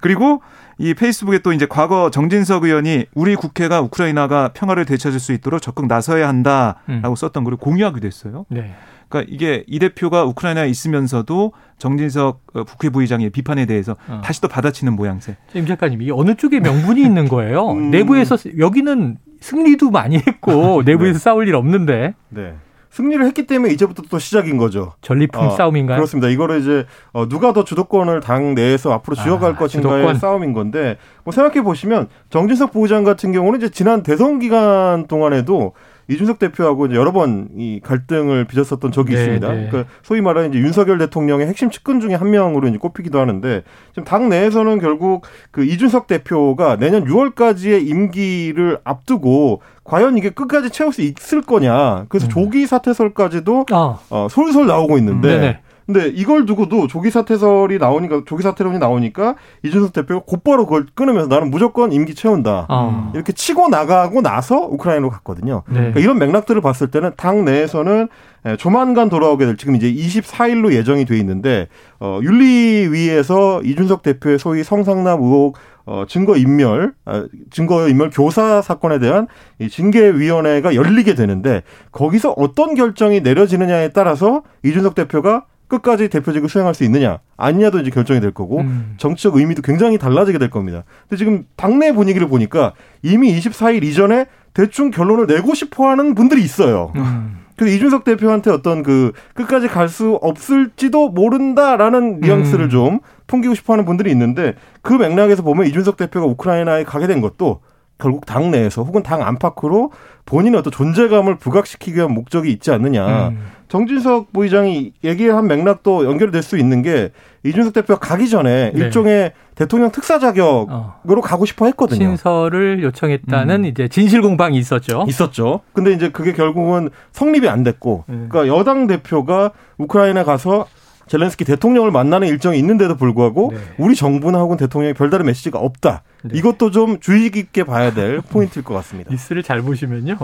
그리고 0.00 0.42
이 0.78 0.94
페이스북에 0.94 1.38
또 1.38 1.52
이제 1.52 1.66
과거 1.68 2.10
정진석 2.10 2.64
의원이 2.64 3.06
우리 3.14 3.36
국회가 3.36 3.80
우크라이나가 3.80 4.48
평화를 4.54 4.84
되찾을 4.84 5.20
수 5.20 5.32
있도록 5.32 5.62
적극 5.62 5.86
나서야 5.86 6.28
한다라고 6.28 6.78
음. 6.88 7.14
썼던 7.14 7.44
글을 7.44 7.58
공유하기도 7.58 8.06
했어요. 8.06 8.46
네. 8.48 8.74
그러니까 9.08 9.32
이게 9.32 9.64
이 9.68 9.78
대표가 9.78 10.24
우크라이나에 10.24 10.68
있으면서도 10.68 11.52
정진석 11.78 12.42
어, 12.54 12.64
국회 12.64 12.88
부의장의 12.90 13.30
비판에 13.30 13.66
대해서 13.66 13.96
어. 14.08 14.20
다시 14.24 14.40
또 14.40 14.48
받아치는 14.48 14.94
모양새. 14.96 15.36
임 15.54 15.66
작가님, 15.66 16.02
이 16.02 16.10
어느 16.10 16.34
쪽에 16.34 16.58
명분이 16.60 17.00
있는 17.02 17.28
거예요? 17.28 17.70
음. 17.72 17.90
내부에서 17.90 18.36
여기는 18.58 19.18
승리도 19.44 19.90
많이 19.90 20.16
했고 20.16 20.82
내부에서 20.86 21.18
네. 21.18 21.22
싸울 21.22 21.48
일 21.48 21.54
없는데. 21.54 22.14
네. 22.30 22.54
승리를 22.90 23.26
했기 23.26 23.44
때문에 23.46 23.72
이제부터 23.72 24.04
또 24.08 24.20
시작인 24.20 24.56
거죠. 24.56 24.92
전리품 25.00 25.46
어, 25.46 25.50
싸움인가요? 25.50 25.96
그렇습니다. 25.96 26.28
이거를 26.28 26.60
이제 26.60 26.86
어, 27.12 27.28
누가 27.28 27.52
더 27.52 27.64
주도권을 27.64 28.20
당 28.20 28.54
내에서 28.54 28.92
앞으로 28.92 29.16
쥐어갈 29.16 29.52
아, 29.52 29.56
것인가의 29.56 30.02
주도권. 30.02 30.18
싸움인 30.20 30.52
건데 30.52 30.96
뭐 31.24 31.32
생각해 31.32 31.62
보시면 31.62 32.08
정진석 32.30 32.72
부의장 32.72 33.02
같은 33.02 33.32
경우는 33.32 33.58
이제 33.58 33.68
지난 33.68 34.04
대선 34.04 34.38
기간 34.38 35.08
동안에도 35.08 35.72
이준석 36.08 36.38
대표하고 36.38 36.94
여러 36.94 37.12
번 37.12 37.44
이 37.56 37.80
갈등을 37.82 38.44
빚었었던 38.44 38.92
적이 38.92 39.14
네, 39.14 39.20
있습니다. 39.20 39.48
네. 39.48 39.68
그러니까 39.70 39.92
소위 40.02 40.20
말하는 40.20 40.50
이제 40.50 40.58
윤석열 40.58 40.98
대통령의 40.98 41.46
핵심 41.46 41.70
측근 41.70 42.00
중에 42.00 42.14
한 42.14 42.30
명으로 42.30 42.68
이제 42.68 42.78
꼽히기도 42.78 43.20
하는데 43.20 43.62
지금 43.90 44.04
당 44.04 44.28
내에서는 44.28 44.80
결국 44.80 45.26
그 45.50 45.64
이준석 45.64 46.06
대표가 46.06 46.76
내년 46.76 47.04
6월까지의 47.04 47.86
임기를 47.88 48.78
앞두고 48.84 49.62
과연 49.84 50.16
이게 50.18 50.30
끝까지 50.30 50.70
채울 50.70 50.92
수 50.92 51.02
있을 51.02 51.42
거냐. 51.42 52.06
그래서 52.08 52.26
음. 52.26 52.30
조기 52.30 52.66
사퇴설까지도 52.66 53.66
아. 53.70 53.98
어, 54.10 54.28
솔솔 54.30 54.66
나오고 54.66 54.98
있는데 54.98 55.60
음, 55.62 55.73
근데 55.86 56.08
이걸 56.08 56.46
두고도 56.46 56.86
조기 56.86 57.10
사퇴설이 57.10 57.78
나오니까 57.78 58.22
조기 58.26 58.42
사퇴론이 58.42 58.78
나오니까 58.78 59.36
이준석 59.62 59.92
대표가 59.92 60.24
곧바로 60.26 60.64
그걸 60.66 60.86
끊으면서 60.94 61.28
나는 61.28 61.50
무조건 61.50 61.92
임기 61.92 62.14
채운다 62.14 62.66
어. 62.68 63.10
이렇게 63.14 63.32
치고 63.32 63.68
나가고 63.68 64.22
나서 64.22 64.66
우크라이나로 64.66 65.10
갔거든요. 65.10 65.62
네. 65.68 65.74
그러니까 65.74 66.00
이런 66.00 66.18
맥락들을 66.18 66.60
봤을 66.60 66.90
때는 66.90 67.12
당 67.16 67.44
내에서는 67.44 68.08
예, 68.46 68.56
조만간 68.56 69.08
돌아오게 69.08 69.46
될 69.46 69.56
지금 69.56 69.74
이제 69.74 69.90
24일로 69.90 70.72
예정이 70.72 71.06
돼 71.06 71.16
있는데 71.18 71.68
어 71.98 72.20
윤리위에서 72.22 73.62
이준석 73.62 74.02
대표의 74.02 74.38
소위 74.38 74.62
성상납 74.62 75.20
의혹 75.20 75.56
어, 75.86 76.04
증거 76.08 76.36
인멸, 76.36 76.94
아, 77.04 77.26
증거 77.50 77.88
인멸 77.88 78.10
교사 78.10 78.62
사건에 78.62 78.98
대한 78.98 79.26
이 79.58 79.68
징계위원회가 79.68 80.74
열리게 80.74 81.14
되는데 81.14 81.62
거기서 81.92 82.32
어떤 82.36 82.74
결정이 82.74 83.20
내려지느냐에 83.20 83.90
따라서 83.90 84.42
이준석 84.62 84.94
대표가 84.94 85.44
끝까지 85.68 86.08
대표직을 86.08 86.48
수행할 86.48 86.74
수 86.74 86.84
있느냐 86.84 87.18
아니냐도 87.36 87.80
이제 87.80 87.90
결정이 87.90 88.20
될 88.20 88.32
거고 88.32 88.60
음. 88.60 88.94
정치적 88.98 89.36
의미도 89.36 89.62
굉장히 89.62 89.98
달라지게 89.98 90.38
될 90.38 90.50
겁니다. 90.50 90.84
근데 91.08 91.18
지금 91.18 91.44
당내 91.56 91.92
분위기를 91.92 92.28
보니까 92.28 92.74
이미 93.02 93.36
24일 93.38 93.82
이전에 93.84 94.26
대충 94.52 94.90
결론을 94.90 95.26
내고 95.26 95.54
싶어하는 95.54 96.14
분들이 96.14 96.42
있어요. 96.42 96.92
음. 96.96 97.40
그래서 97.56 97.76
이준석 97.76 98.04
대표한테 98.04 98.50
어떤 98.50 98.82
그 98.82 99.12
끝까지 99.34 99.68
갈 99.68 99.88
수 99.88 100.18
없을지도 100.22 101.10
모른다라는 101.10 102.20
뉘앙스를 102.20 102.66
음. 102.66 102.70
좀 102.70 102.98
풍기고 103.26 103.54
싶어하는 103.54 103.84
분들이 103.84 104.10
있는데 104.10 104.54
그 104.82 104.92
맥락에서 104.92 105.42
보면 105.42 105.66
이준석 105.66 105.96
대표가 105.96 106.26
우크라이나에 106.26 106.84
가게 106.84 107.06
된 107.06 107.20
것도 107.20 107.60
결국 107.98 108.26
당 108.26 108.50
내에서 108.50 108.82
혹은 108.82 109.02
당 109.02 109.22
안팎으로 109.22 109.92
본인의 110.26 110.58
어떤 110.58 110.72
존재감을 110.72 111.36
부각시키기 111.36 111.96
위한 111.96 112.12
목적이 112.12 112.50
있지 112.50 112.70
않느냐. 112.70 113.28
음. 113.28 113.46
정진석 113.68 114.32
부의장이 114.32 114.92
얘기한 115.02 115.46
맥락도 115.46 116.04
연결이 116.04 116.30
될수 116.30 116.58
있는 116.58 116.82
게 116.82 117.10
이준석 117.44 117.72
대표가 117.72 117.98
가기 117.98 118.28
전에 118.28 118.72
네. 118.72 118.78
일종의 118.78 119.32
대통령 119.54 119.90
특사 119.90 120.18
자격으로 120.18 120.68
어. 120.70 121.20
가고 121.22 121.44
싶어 121.44 121.66
했거든요. 121.66 121.98
신설을 121.98 122.82
요청했다는 122.82 123.54
음. 123.62 123.64
이제 123.64 123.88
진실 123.88 124.22
공방이 124.22 124.58
있었죠. 124.58 125.04
있었죠. 125.08 125.60
근데 125.72 125.92
이제 125.92 126.10
그게 126.10 126.32
결국은 126.32 126.90
성립이 127.12 127.48
안 127.48 127.62
됐고, 127.62 128.04
네. 128.06 128.26
그러니까 128.28 128.56
여당 128.56 128.86
대표가 128.86 129.52
우크라이나 129.78 130.24
가서 130.24 130.66
젤렌스키 131.08 131.44
대통령을 131.44 131.90
만나는 131.90 132.28
일정이 132.28 132.58
있는데도 132.58 132.96
불구하고 132.96 133.52
네. 133.54 133.60
우리 133.78 133.94
정부나 133.94 134.38
혹은 134.38 134.56
대통령이 134.56 134.94
별다른 134.94 135.26
메시지가 135.26 135.58
없다. 135.58 136.02
네. 136.22 136.38
이것도 136.38 136.70
좀 136.70 137.00
주의 137.00 137.30
깊게 137.30 137.64
봐야 137.64 137.92
될 137.92 138.20
포인트일 138.20 138.64
것 138.64 138.74
같습니다. 138.74 139.10
뉴스를 139.10 139.42
잘 139.42 139.62
보시면요. 139.62 140.16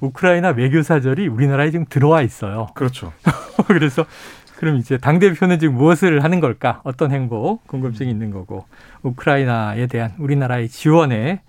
우크라이나 0.00 0.50
외교 0.50 0.82
사절이 0.82 1.28
우리나라에 1.28 1.70
지금 1.70 1.86
들어와 1.88 2.22
있어요. 2.22 2.68
그렇죠. 2.74 3.12
그래서 3.66 4.04
그럼 4.56 4.76
이제 4.76 4.98
당대표는 4.98 5.60
지금 5.60 5.74
무엇을 5.74 6.24
하는 6.24 6.40
걸까? 6.40 6.80
어떤 6.84 7.12
행보? 7.12 7.60
궁금증이 7.66 8.10
있는 8.10 8.30
거고. 8.30 8.64
우크라이나에 9.02 9.86
대한 9.86 10.14
우리나라의 10.18 10.68
지원에 10.68 11.42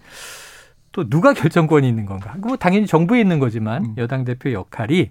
또 0.92 1.10
누가 1.10 1.34
결정권이 1.34 1.88
있는 1.88 2.06
건가? 2.06 2.36
뭐 2.38 2.56
당연히 2.56 2.86
정부에 2.86 3.20
있는 3.20 3.40
거지만 3.40 3.86
음. 3.86 3.94
여당 3.98 4.26
대표 4.26 4.52
역할이 4.52 5.10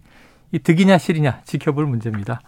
이 0.53 0.59
득이냐 0.59 0.99
실이냐 0.99 1.41
지켜볼 1.45 1.87
문제입니다. 1.87 2.41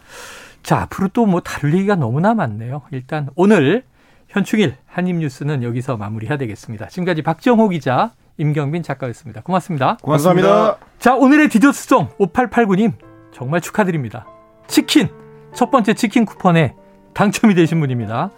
자, 0.62 0.82
앞으로 0.82 1.08
또 1.08 1.26
뭐 1.26 1.40
다룰 1.40 1.74
얘기가 1.74 1.94
너무나 1.96 2.34
많네요. 2.34 2.82
일단 2.90 3.28
오늘 3.34 3.84
현충일 4.28 4.76
한입뉴스는 4.86 5.62
여기서 5.62 5.96
마무리해야 5.96 6.38
되겠습니다. 6.38 6.88
지금까지 6.88 7.22
박정호 7.22 7.68
기자, 7.70 8.12
임경빈 8.38 8.82
작가였습니다. 8.82 9.42
고맙습니다. 9.42 9.96
고맙습니다. 10.02 10.76
자, 10.98 11.14
오늘의 11.14 11.48
디저트송 11.48 12.08
5889님 12.18 12.92
정말 13.32 13.60
축하드립니다. 13.60 14.26
치킨 14.66 15.08
첫 15.52 15.70
번째 15.70 15.94
치킨 15.94 16.24
쿠폰에 16.24 16.74
당첨이 17.14 17.54
되신 17.54 17.80
분입니다. 17.80 18.30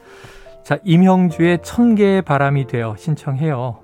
자, 0.64 0.78
임형주의 0.84 1.58
천 1.62 1.94
개의 1.94 2.22
바람이 2.22 2.66
되어 2.68 2.96
신청해요. 2.98 3.80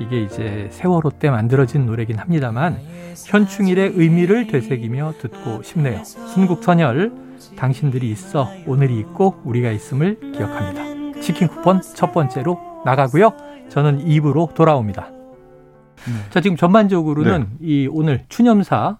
이게 0.00 0.22
이제 0.22 0.68
세월호 0.70 1.10
때 1.18 1.28
만들어진 1.28 1.84
노래긴 1.84 2.18
합니다만 2.18 2.78
현충일의 3.26 3.92
의미를 3.96 4.46
되새기며 4.46 5.14
듣고 5.20 5.62
싶네요. 5.62 6.02
순국 6.04 6.64
선열 6.64 7.12
당신들이 7.56 8.10
있어 8.10 8.48
오늘이 8.66 8.98
있고 9.00 9.40
우리가 9.44 9.70
있음을 9.70 10.32
기억합니다. 10.32 11.20
치킨 11.20 11.48
쿠폰 11.48 11.80
첫 11.82 12.12
번째로 12.12 12.58
나가고요. 12.84 13.32
저는 13.68 14.04
2부로 14.04 14.52
돌아옵니다. 14.54 15.10
네. 16.06 16.30
자, 16.30 16.40
지금 16.40 16.56
전반적으로는 16.56 17.40
네. 17.40 17.66
이 17.66 17.88
오늘 17.90 18.24
추념사 18.28 18.98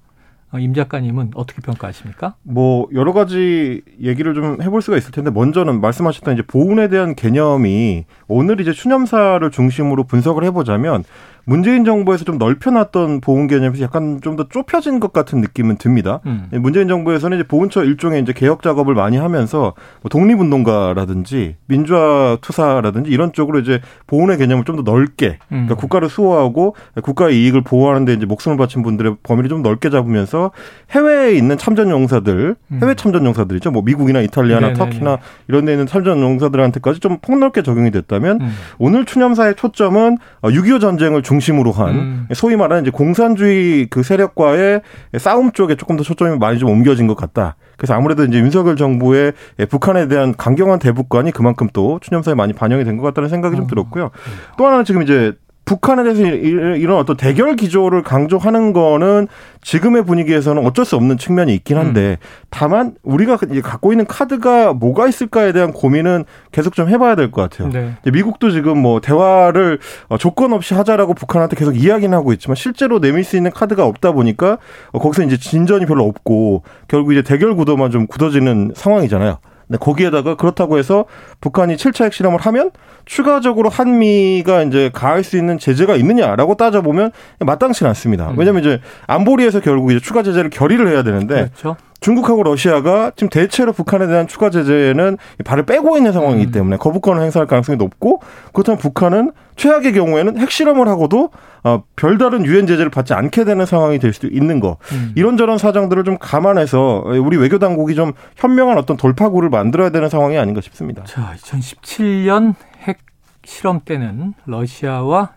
어, 0.52 0.58
임 0.58 0.74
작가님은 0.74 1.30
어떻게 1.34 1.62
평가하십니까? 1.62 2.34
뭐 2.42 2.88
여러 2.92 3.12
가지 3.12 3.82
얘기를 4.00 4.34
좀 4.34 4.60
해볼 4.60 4.82
수가 4.82 4.96
있을 4.96 5.12
텐데 5.12 5.30
먼저는 5.30 5.80
말씀하셨던 5.80 6.34
이제 6.34 6.42
보훈에 6.42 6.88
대한 6.88 7.14
개념이 7.14 8.04
오늘 8.26 8.60
이제 8.60 8.72
추념사를 8.72 9.48
중심으로 9.50 10.04
분석을 10.04 10.42
해보자면 10.44 11.04
문재인 11.44 11.84
정부에서 11.84 12.24
좀 12.24 12.38
넓혀놨던 12.38 13.20
보훈 13.20 13.46
개념에서 13.46 13.82
약간 13.82 14.20
좀 14.22 14.36
더 14.36 14.46
좁혀진 14.48 15.00
것 15.00 15.12
같은 15.12 15.40
느낌은 15.40 15.76
듭니다. 15.76 16.20
음. 16.26 16.48
문재인 16.52 16.86
정부에서는 16.88 17.36
이제 17.38 17.46
보훈처 17.46 17.82
일종의 17.84 18.22
이제 18.22 18.32
개혁 18.32 18.62
작업을 18.62 18.94
많이 18.94 19.16
하면서 19.16 19.74
뭐 20.02 20.08
독립운동가라든지 20.08 21.56
민주화 21.66 22.38
투사라든지 22.40 23.10
이런 23.10 23.32
쪽으로 23.32 23.58
이제 23.58 23.80
보훈의 24.06 24.38
개념을 24.38 24.64
좀 24.64 24.70
더 24.76 24.82
넓게 24.82 25.38
그러니까 25.48 25.74
음. 25.74 25.76
국가를 25.76 26.08
수호하고 26.08 26.76
국가의 27.02 27.36
이익을 27.42 27.62
보호하는데 27.62 28.12
이제 28.14 28.24
목숨을 28.24 28.56
바친 28.56 28.82
분들의 28.82 29.16
범위를 29.24 29.48
좀 29.48 29.62
넓게 29.62 29.90
잡으면서 29.90 30.52
해외에 30.92 31.32
있는 31.34 31.58
참전 31.58 31.90
용사들, 31.90 32.54
음. 32.70 32.78
해외 32.80 32.94
참전 32.94 33.24
용사들이죠. 33.26 33.72
뭐 33.72 33.82
미국이나 33.82 34.20
이탈리아나 34.20 34.68
네네네. 34.68 34.78
터키나 34.78 35.18
이런 35.48 35.64
데 35.64 35.72
있는 35.72 35.86
참전 35.86 36.20
용사들한테까지 36.22 37.00
좀 37.00 37.18
폭넓게 37.20 37.62
적용이 37.62 37.90
됐다면 37.90 38.40
음. 38.40 38.52
오늘 38.78 39.04
추념사의 39.04 39.56
초점은 39.56 40.18
6.25 40.42 40.80
전쟁을 40.80 41.22
중심으로 41.30 41.70
한 41.70 41.88
음. 41.90 42.28
소위 42.34 42.56
말하는 42.56 42.82
이제 42.82 42.90
공산주의 42.90 43.86
그 43.88 44.02
세력과의 44.02 44.82
싸움 45.18 45.52
쪽에 45.52 45.76
조금 45.76 45.96
더 45.96 46.02
초점이 46.02 46.38
많이 46.38 46.58
좀 46.58 46.68
옮겨진 46.70 47.06
것 47.06 47.16
같다. 47.16 47.54
그래서 47.76 47.94
아무래도 47.94 48.24
이제 48.24 48.38
윤석열 48.38 48.74
정부의 48.76 49.32
북한에 49.68 50.08
대한 50.08 50.34
강경한 50.36 50.80
대북관이 50.80 51.30
그만큼 51.30 51.68
또 51.72 52.00
추념사에 52.02 52.34
많이 52.34 52.52
반영이 52.52 52.84
된 52.84 52.96
것 52.96 53.04
같다는 53.04 53.28
생각이 53.28 53.54
좀 53.56 53.66
음. 53.66 53.68
들었고요. 53.68 54.10
또 54.58 54.66
하나는 54.66 54.84
지금 54.84 55.02
이제 55.02 55.32
북한에 55.70 56.02
대해서 56.02 56.22
이런 56.24 56.98
어떤 56.98 57.16
대결 57.16 57.54
기조를 57.54 58.02
강조하는 58.02 58.72
거는 58.72 59.28
지금의 59.62 60.04
분위기에서는 60.04 60.66
어쩔 60.66 60.84
수 60.84 60.96
없는 60.96 61.16
측면이 61.16 61.54
있긴 61.54 61.76
한데 61.78 62.18
음. 62.20 62.26
다만 62.50 62.94
우리가 63.04 63.36
갖고 63.62 63.92
있는 63.92 64.04
카드가 64.04 64.72
뭐가 64.72 65.06
있을까에 65.06 65.52
대한 65.52 65.72
고민은 65.72 66.24
계속 66.50 66.74
좀 66.74 66.88
해봐야 66.88 67.14
될 67.14 67.30
것 67.30 67.48
같아요. 67.48 67.68
네. 67.68 67.94
미국도 68.10 68.50
지금 68.50 68.78
뭐 68.78 69.00
대화를 69.00 69.78
어, 70.08 70.18
조건 70.18 70.52
없이 70.52 70.74
하자라고 70.74 71.14
북한한테 71.14 71.54
계속 71.54 71.76
이야기는 71.76 72.18
하고 72.18 72.32
있지만 72.32 72.56
실제로 72.56 72.98
내밀 72.98 73.22
수 73.22 73.36
있는 73.36 73.52
카드가 73.52 73.86
없다 73.86 74.10
보니까 74.10 74.58
어, 74.90 74.98
거기서 74.98 75.22
이제 75.22 75.36
진전이 75.36 75.86
별로 75.86 76.04
없고 76.04 76.64
결국 76.88 77.12
이제 77.12 77.22
대결 77.22 77.54
구도만 77.54 77.92
좀 77.92 78.08
굳어지는 78.08 78.72
상황이잖아요. 78.74 79.38
네, 79.70 79.78
거기에다가 79.78 80.34
그렇다고 80.34 80.78
해서 80.78 81.04
북한이 81.40 81.76
7차 81.76 82.04
핵실험을 82.06 82.40
하면 82.40 82.72
추가적으로 83.04 83.68
한미가 83.68 84.64
이제 84.64 84.90
가할 84.92 85.22
수 85.22 85.36
있는 85.36 85.58
제재가 85.58 85.94
있느냐라고 85.94 86.56
따져보면 86.56 87.12
마땅치 87.38 87.86
않습니다. 87.86 88.30
음. 88.30 88.34
왜냐하면 88.36 88.62
이제 88.62 88.80
안보리에서 89.06 89.60
결국 89.60 89.92
이제 89.92 90.00
추가 90.00 90.24
제재를 90.24 90.50
결의를 90.50 90.88
해야 90.88 91.04
되는데 91.04 91.34
그렇죠. 91.34 91.76
중국하고 92.00 92.42
러시아가 92.42 93.12
지금 93.14 93.28
대체로 93.28 93.72
북한에 93.72 94.06
대한 94.06 94.26
추가 94.26 94.50
제재는 94.50 95.18
발을 95.44 95.66
빼고 95.66 95.96
있는 95.96 96.12
상황이기 96.12 96.46
음. 96.46 96.52
때문에 96.52 96.76
거부권을 96.78 97.22
행사할 97.22 97.46
가능성이 97.46 97.76
높고 97.76 98.20
그렇다면 98.52 98.78
북한은 98.78 99.32
최악의 99.56 99.92
경우에는 99.92 100.38
핵실험을 100.38 100.88
하고도 100.88 101.30
어, 101.62 101.82
별다른 101.94 102.46
유엔 102.46 102.66
제재를 102.66 102.90
받지 102.90 103.12
않게 103.12 103.44
되는 103.44 103.66
상황이 103.66 103.98
될 103.98 104.14
수도 104.14 104.28
있는 104.28 104.60
거 104.60 104.78
음. 104.92 105.12
이런저런 105.14 105.58
사정들을 105.58 106.04
좀 106.04 106.16
감안해서 106.18 107.04
우리 107.22 107.36
외교 107.36 107.58
당국이 107.58 107.94
좀 107.94 108.12
현명한 108.36 108.78
어떤 108.78 108.96
돌파구를 108.96 109.50
만들어야 109.50 109.90
되는 109.90 110.08
상황이 110.08 110.38
아닌가 110.38 110.62
싶습니다. 110.62 111.04
자, 111.04 111.34
2017년 111.36 112.54
핵 112.78 112.98
실험 113.44 113.80
때는 113.84 114.34
러시아와 114.46 115.32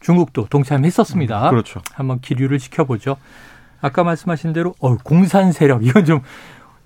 중국도 0.00 0.46
동참했었습니다. 0.48 1.46
음, 1.46 1.50
그렇죠. 1.50 1.80
한번 1.94 2.20
기류를 2.20 2.58
지켜보죠. 2.58 3.16
아까 3.80 4.04
말씀하신 4.04 4.52
대로 4.52 4.74
어, 4.80 4.96
공산 4.96 5.52
세력 5.52 5.84
이건 5.84 6.04
좀 6.04 6.20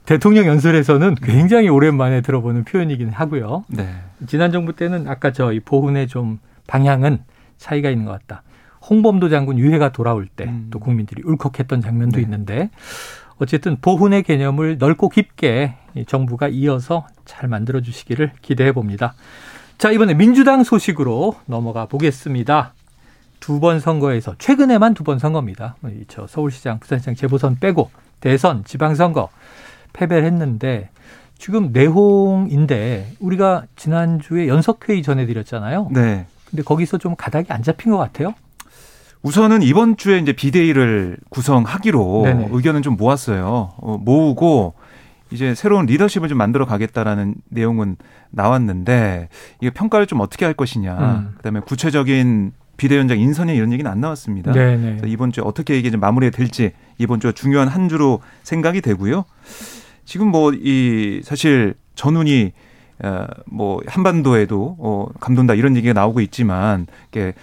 대통령 0.04 0.46
연설에서는 0.46 1.14
굉장히 1.22 1.68
오랜만에 1.68 2.20
들어보는 2.22 2.64
표현이긴 2.64 3.10
하고요. 3.10 3.64
네. 3.68 3.88
지난 4.26 4.50
정부 4.52 4.74
때는 4.74 5.06
아까 5.08 5.32
저 5.32 5.52
이 5.52 5.60
보훈의 5.60 6.08
좀 6.08 6.38
방향은 6.66 7.20
차이가 7.56 7.88
있는 7.90 8.04
것 8.04 8.12
같다. 8.12 8.42
홍범도 8.90 9.28
장군 9.28 9.58
유해가 9.58 9.92
돌아올 9.92 10.26
때또 10.26 10.50
음. 10.50 10.80
국민들이 10.80 11.22
울컥했던 11.24 11.80
장면도 11.80 12.16
네. 12.16 12.22
있는데 12.22 12.70
어쨌든 13.38 13.76
보훈의 13.80 14.24
개념을 14.24 14.78
넓고 14.78 15.08
깊게 15.08 15.74
정부가 16.06 16.48
이어서 16.48 17.06
잘 17.24 17.48
만들어 17.48 17.80
주시기를 17.80 18.32
기대해 18.42 18.72
봅니다. 18.72 19.14
자, 19.78 19.90
이번에 19.90 20.14
민주당 20.14 20.64
소식으로 20.64 21.36
넘어가 21.46 21.86
보겠습니다. 21.86 22.74
두 23.42 23.60
번 23.60 23.80
선거에서 23.80 24.34
최근에만 24.38 24.94
두 24.94 25.04
번 25.04 25.18
선거입니다. 25.18 25.76
저 26.08 26.26
서울시장, 26.26 26.78
부산시장 26.78 27.14
재보선 27.14 27.58
빼고 27.60 27.90
대선, 28.20 28.64
지방선거 28.64 29.28
패배를 29.92 30.24
했는데 30.26 30.90
지금 31.38 31.70
내홍인데 31.72 33.14
우리가 33.20 33.64
지난주에 33.76 34.46
연석회의 34.46 35.02
전해드렸잖아요. 35.02 35.88
네. 35.92 36.26
근데 36.48 36.62
거기서 36.62 36.98
좀 36.98 37.16
가닥이 37.16 37.46
안 37.50 37.62
잡힌 37.62 37.90
것 37.92 37.98
같아요. 37.98 38.34
우선은 39.22 39.62
이번 39.62 39.96
주에 39.96 40.18
이제 40.18 40.32
비대위를 40.32 41.16
구성하기로 41.30 42.22
네네. 42.24 42.48
의견은 42.52 42.82
좀 42.82 42.96
모았어요. 42.96 43.72
어, 43.76 43.98
모으고 44.00 44.74
이제 45.30 45.54
새로운 45.54 45.86
리더십을 45.86 46.28
좀 46.28 46.38
만들어 46.38 46.66
가겠다라는 46.66 47.34
내용은 47.48 47.96
나왔는데 48.30 49.28
이게 49.60 49.70
평가를 49.70 50.06
좀 50.06 50.20
어떻게 50.20 50.44
할 50.44 50.54
것이냐. 50.54 50.98
음. 50.98 51.34
그다음에 51.38 51.60
구체적인 51.60 52.52
비대위원장 52.76 53.18
인선이 53.18 53.54
이런 53.54 53.72
얘기는 53.72 53.90
안 53.90 54.00
나왔습니다. 54.00 54.52
그래서 54.52 55.06
이번 55.06 55.32
주에 55.32 55.42
어떻게 55.46 55.78
이게 55.78 55.90
좀 55.90 56.00
마무리가 56.00 56.36
될지 56.36 56.72
이번 56.98 57.20
주가 57.20 57.32
중요한 57.32 57.68
한 57.68 57.88
주로 57.88 58.20
생각이 58.42 58.80
되고요. 58.80 59.24
지금 60.04 60.28
뭐 60.28 60.52
이 60.52 61.20
사실 61.24 61.74
전운이 61.94 62.52
어, 63.04 63.26
뭐 63.46 63.80
한반도에도 63.86 64.76
어 64.78 65.06
감돈다 65.20 65.54
이런 65.54 65.76
얘기가 65.76 65.92
나오고 65.92 66.20
있지만 66.20 66.86
이게 67.10 67.34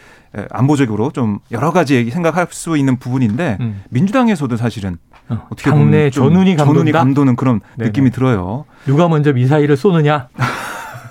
안보적으로 0.52 1.12
좀 1.12 1.40
여러 1.52 1.72
가지 1.72 2.10
생각할 2.12 2.48
수 2.52 2.78
있는 2.78 2.98
부분인데 2.98 3.58
음. 3.60 3.82
민주당에서도 3.90 4.56
사실은 4.58 4.98
어, 5.28 5.48
떻게 5.50 5.70
보면 5.72 6.12
전운이 6.12 6.56
감돈다? 6.56 6.66
전운이 6.66 6.92
감도는 6.92 7.36
그런 7.36 7.62
네네. 7.78 7.88
느낌이 7.90 8.12
들어요. 8.12 8.66
누가 8.86 9.08
먼저 9.08 9.34
미사일을 9.34 9.76
쏘느냐? 9.78 10.30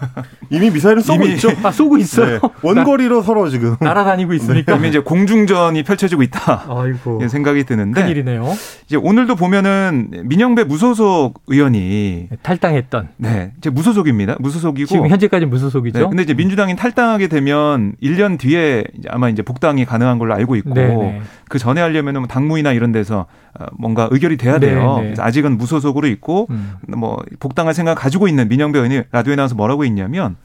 이미 0.51 0.71
미사일은 0.71 1.03
쏘고 1.03 1.25
이미, 1.25 1.35
있죠. 1.35 1.51
아, 1.63 1.71
쏘고 1.71 1.99
있어요. 1.99 2.39
네. 2.39 2.49
원거리로 2.63 3.23
서로 3.23 3.49
지금 3.49 3.77
날아다니고 3.81 4.33
있으니까. 4.35 4.73
네. 4.73 4.79
이미 4.79 4.89
이제 4.89 4.99
공중전이 5.01 5.83
펼쳐지고 5.83 6.23
있다. 6.23 6.67
아이고. 6.69 7.27
생각이 7.29 7.65
드는데. 7.65 8.03
큰일이네요. 8.03 8.55
이제 8.87 8.97
오늘도 8.97 9.37
보면은 9.37 10.11
민영배 10.25 10.65
무소속 10.65 11.43
의원이 11.47 12.29
네, 12.31 12.37
탈당했던. 12.43 13.09
네. 13.17 13.53
이제 13.59 13.71
무소속입니다. 13.71 14.37
무소속이고 14.39 14.87
지금 14.87 15.09
현재까지 15.09 15.47
무소속이죠. 15.47 15.99
네. 15.99 16.07
근데 16.09 16.23
이제 16.23 16.35
민주당이 16.35 16.77
탈당하게 16.77 17.29
되면 17.29 17.95
1년 18.03 18.39
뒤에 18.39 18.85
아마 19.09 19.29
이제 19.29 19.43
복당이 19.43 19.85
가능한 19.85 20.19
걸로 20.19 20.35
알고 20.35 20.57
있고 20.57 20.75
네네. 20.75 20.95
네. 20.95 21.21
그 21.49 21.59
전에 21.59 21.81
하려면은 21.81 22.23
뭐 22.23 22.29
당무이나 22.29 22.73
이런 22.73 22.93
데서 22.93 23.27
어, 23.59 23.67
뭔가 23.79 24.09
의결이 24.11 24.37
돼야 24.37 24.59
돼요. 24.59 25.03
아직은 25.19 25.59
무소속으로 25.59 26.07
있고 26.09 26.47
음. 26.51 26.75
뭐 26.89 27.19
복당할 27.41 27.75
생각 27.75 27.95
가지고 27.97 28.29
있는 28.29 28.49
민영배 28.49 28.79
의원이 28.79 29.03
라디오에 29.11 29.37
나와서 29.37 29.55
뭐라고 29.55 29.85
있냐면 29.89 30.37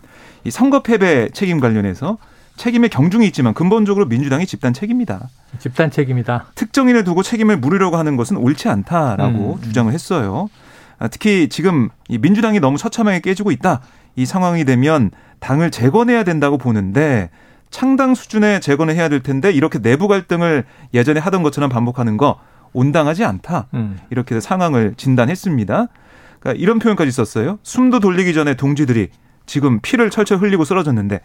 이 0.43 0.51
선거 0.51 0.81
패배 0.81 1.29
책임 1.29 1.59
관련해서 1.59 2.17
책임의 2.55 2.89
경중이 2.89 3.25
있지만 3.27 3.53
근본적으로 3.53 4.05
민주당이 4.05 4.45
집단 4.45 4.73
책임이다. 4.73 5.29
집단 5.59 5.89
책임이다. 5.89 6.45
특정인을 6.55 7.03
두고 7.03 7.23
책임을 7.23 7.57
물으려고 7.57 7.97
하는 7.97 8.15
것은 8.15 8.38
옳지 8.38 8.69
않다라고 8.69 9.55
음. 9.55 9.62
주장을 9.62 9.91
했어요. 9.91 10.50
아, 11.00 11.07
특히 11.07 11.50
지금 11.50 11.89
이 12.07 12.17
민주당이 12.17 12.59
너무 12.59 12.77
처참하게 12.77 13.21
깨지고 13.21 13.51
있다. 13.51 13.81
이 14.15 14.25
상황이 14.25 14.65
되면 14.65 15.12
당을 15.39 15.71
재건해야 15.71 16.23
된다고 16.23 16.57
보는데 16.57 17.29
창당 17.71 18.13
수준의 18.13 18.62
재건을 18.62 18.95
해야 18.95 19.09
될 19.09 19.23
텐데 19.23 19.51
이렇게 19.51 19.79
내부 19.79 20.07
갈등을 20.07 20.63
예전에 20.93 21.19
하던 21.19 21.41
것처럼 21.41 21.69
반복하는 21.69 22.17
거 22.17 22.39
온당하지 22.71 23.23
않다. 23.23 23.67
음. 23.73 24.00
이렇게 24.12 24.39
상황을 24.39 24.93
진단했습니다. 24.95 25.88
그러니까 26.39 26.62
이런 26.62 26.77
표현까지 26.77 27.12
썼어요. 27.12 27.57
숨도 27.63 28.00
돌리기 28.00 28.33
전에 28.33 28.55
동지들이 28.55 29.09
지금 29.45 29.79
피를 29.81 30.09
철철 30.09 30.38
흘리고 30.38 30.65
쓰러졌는데 30.65 31.21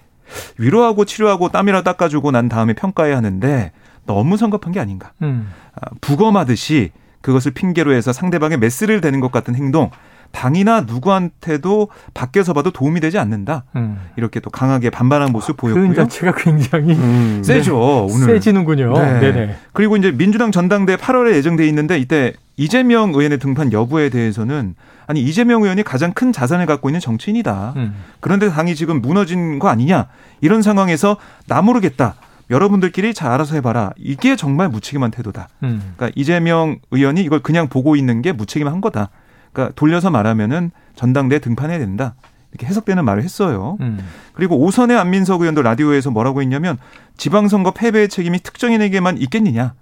위로하고 0.58 1.04
치료하고 1.04 1.48
땀이라 1.48 1.82
닦아주고 1.82 2.30
난 2.30 2.48
다음에 2.48 2.74
평가해야 2.74 3.16
하는데 3.16 3.72
너무 4.06 4.36
성급한 4.36 4.72
게 4.72 4.80
아닌가. 4.80 5.12
음. 5.22 5.50
아, 5.74 5.90
부검하듯이 6.00 6.92
그것을 7.20 7.52
핑계로 7.52 7.92
해서 7.92 8.12
상대방의 8.12 8.58
메스를 8.58 9.00
대는 9.00 9.20
것 9.20 9.32
같은 9.32 9.54
행동 9.54 9.90
당이나 10.30 10.82
누구한테도 10.82 11.88
밖에서 12.14 12.52
봐도 12.52 12.70
도움이 12.70 13.00
되지 13.00 13.18
않는다. 13.18 13.64
음. 13.76 13.98
이렇게 14.16 14.40
또 14.40 14.50
강하게 14.50 14.90
반발한 14.90 15.32
모습 15.32 15.54
아, 15.54 15.56
보였고요. 15.56 15.88
그 15.88 15.94
자체가 15.94 16.32
굉장히 16.36 16.94
음. 16.94 17.42
세죠. 17.44 17.72
네. 18.08 18.14
오늘 18.14 18.26
세지는군요. 18.26 18.92
네. 18.92 19.20
네네. 19.20 19.56
그리고 19.72 19.96
이제 19.96 20.12
민주당 20.12 20.52
전당대 20.52 20.96
8월에 20.96 21.34
예정돼 21.34 21.66
있는데 21.68 21.98
이때 21.98 22.34
이재명 22.58 23.10
의원의 23.10 23.38
등판 23.38 23.72
여부에 23.72 24.10
대해서는 24.10 24.74
아니 25.06 25.22
이재명 25.22 25.62
의원이 25.62 25.84
가장 25.84 26.12
큰 26.12 26.32
자산을 26.32 26.66
갖고 26.66 26.90
있는 26.90 27.00
정치인이다. 27.00 27.74
음. 27.76 27.94
그런데 28.20 28.50
당이 28.50 28.74
지금 28.74 29.00
무너진 29.00 29.58
거 29.60 29.68
아니냐 29.68 30.08
이런 30.40 30.60
상황에서 30.60 31.16
나 31.46 31.62
모르겠다. 31.62 32.16
여러분들끼리 32.50 33.14
잘 33.14 33.30
알아서 33.30 33.54
해봐라. 33.54 33.92
이게 33.96 34.34
정말 34.34 34.68
무책임한 34.68 35.12
태도다. 35.12 35.48
음. 35.62 35.94
그러니까 35.96 36.10
이재명 36.16 36.78
의원이 36.90 37.22
이걸 37.22 37.40
그냥 37.40 37.68
보고 37.68 37.94
있는 37.94 38.22
게 38.22 38.32
무책임한 38.32 38.80
거다. 38.80 39.10
그러니까 39.52 39.74
돌려서 39.76 40.10
말하면은 40.10 40.72
전당대에 40.96 41.38
등판해야 41.38 41.78
된다. 41.78 42.16
이렇게 42.50 42.66
해석되는 42.66 43.04
말을 43.04 43.22
했어요. 43.22 43.76
음. 43.80 44.00
그리고 44.32 44.58
오선의 44.58 44.98
안민석 44.98 45.42
의원도 45.42 45.62
라디오에서 45.62 46.10
뭐라고 46.10 46.42
했냐면 46.42 46.76
지방선거 47.18 47.70
패배의 47.70 48.08
책임이 48.08 48.40
특정인에게만 48.40 49.18
있겠느냐. 49.18 49.74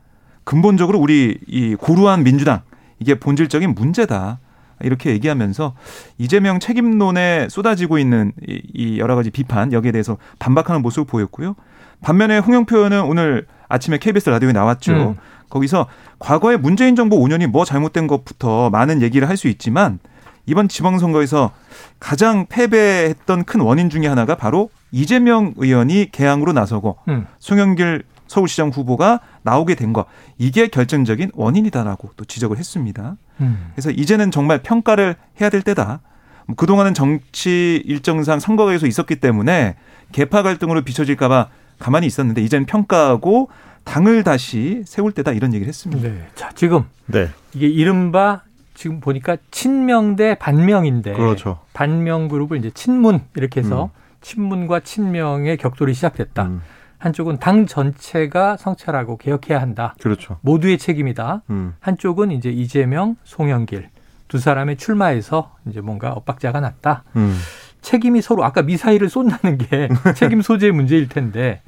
근본적으로 0.47 1.01
우리 1.01 1.39
이 1.49 1.75
고루한 1.75 2.23
민주당 2.23 2.61
이게 3.01 3.17
본질적인 3.17 3.75
문제다. 3.75 4.39
이렇게 4.83 5.11
얘기하면서 5.11 5.75
이재명 6.19 6.61
책임론에 6.61 7.49
쏟아지고 7.51 7.99
있는 7.99 8.33
이 8.47 8.99
여러 8.99 9.17
가지 9.17 9.31
비판 9.31 9.73
여기에 9.73 9.91
대해서 9.93 10.19
반박하는 10.39 10.83
모습을 10.83 11.07
보였고요. 11.07 11.57
반면에 12.03 12.39
홍영표 12.39 12.77
의원은 12.77 13.03
오늘 13.05 13.47
아침에 13.69 13.99
KBS 13.99 14.31
라디오에 14.31 14.53
나왔죠. 14.53 14.93
음. 14.93 15.17
거기서 15.49 15.87
과거에 16.19 16.57
문재인 16.57 16.95
정부 16.95 17.19
5년이 17.19 17.47
뭐 17.49 17.65
잘못된 17.65 18.07
것부터 18.07 18.71
많은 18.71 19.03
얘기를 19.03 19.29
할 19.29 19.37
수 19.37 19.49
있지만 19.49 19.99
이번 20.45 20.69
지방선거에서 20.69 21.51
가장 21.99 22.47
패배했던 22.47 23.45
큰 23.45 23.61
원인 23.61 23.91
중의 23.91 24.09
하나가 24.09 24.37
바로 24.37 24.71
이재명 24.93 25.55
의원이 25.57 26.11
개항으로 26.13 26.53
나서고 26.53 26.99
음. 27.09 27.27
송영길 27.41 28.05
서울시장 28.27 28.69
후보가 28.71 29.21
나오게 29.43 29.75
된 29.75 29.93
것 29.93 30.07
이게 30.39 30.69
결정적인 30.69 31.31
원인이다라고 31.35 32.11
또 32.17 32.25
지적을 32.25 32.59
했습니다. 32.59 33.17
음. 33.41 33.71
그래서 33.75 33.91
이제는 33.91 34.31
정말 34.31 34.63
평가를 34.63 35.17
해야 35.41 35.49
될 35.51 35.63
때다. 35.63 36.01
뭐 36.47 36.57
그동안은 36.57 36.95
정치 36.95 37.83
일정상 37.85 38.39
선거에서 38.41 38.87
있었기 38.87 39.17
때문에 39.17 39.77
개파 40.13 40.43
갈등으로 40.43 40.83
비춰질까봐 40.83 41.49
가만히 41.79 42.07
있었는데 42.07 42.43
이제는 42.43 42.67
평가하고 42.67 43.49
당을 43.85 44.25
다시 44.25 44.83
세울 44.85 45.13
때다 45.13 45.33
이런 45.33 45.55
얘기를 45.55 45.69
했습니다. 45.69 46.03
네. 46.09 46.27
자, 46.35 46.51
지금 46.55 46.85
네. 47.07 47.29
이게 47.55 47.67
이른바 47.69 48.43
지금 48.75 49.01
보니까 49.01 49.37
친명 49.51 50.17
대 50.17 50.37
반명인데 50.39 51.13
그렇죠. 51.15 51.61
반명 51.73 52.29
그룹을 52.29 52.59
이제 52.59 52.71
친문 52.75 53.21
이렇게 53.37 53.61
해서 53.61 53.85
음. 53.85 53.89
친문과 54.21 54.81
친명의 54.81 55.57
격돌이 55.57 55.95
시작됐다. 55.95 56.43
음. 56.45 56.63
한쪽은 56.99 57.39
당 57.39 57.67
전체가 57.67 58.57
성찰하고 58.57 59.19
개혁해야 59.19 59.61
한다. 59.61 59.95
그렇죠. 60.01 60.39
모두의 60.41 60.79
책임이다. 60.79 61.43
음. 61.51 61.75
한쪽은 61.81 62.31
이제 62.31 62.51
이재명, 62.51 63.17
송영길 63.25 63.89
두 64.29 64.39
사람의 64.39 64.77
출마에서 64.77 65.55
이제 65.69 65.81
뭔가 65.81 66.13
엇박자가 66.13 66.61
났다. 66.61 67.05
음. 67.17 67.37
책임이 67.83 68.21
서로 68.23 68.45
아까 68.45 68.63
미사일을 68.63 69.09
쏜다는 69.09 69.59
게 69.59 69.89
책임 70.17 70.43
소재의 70.43 70.73
문제일 70.73 71.09
텐데 71.09 71.63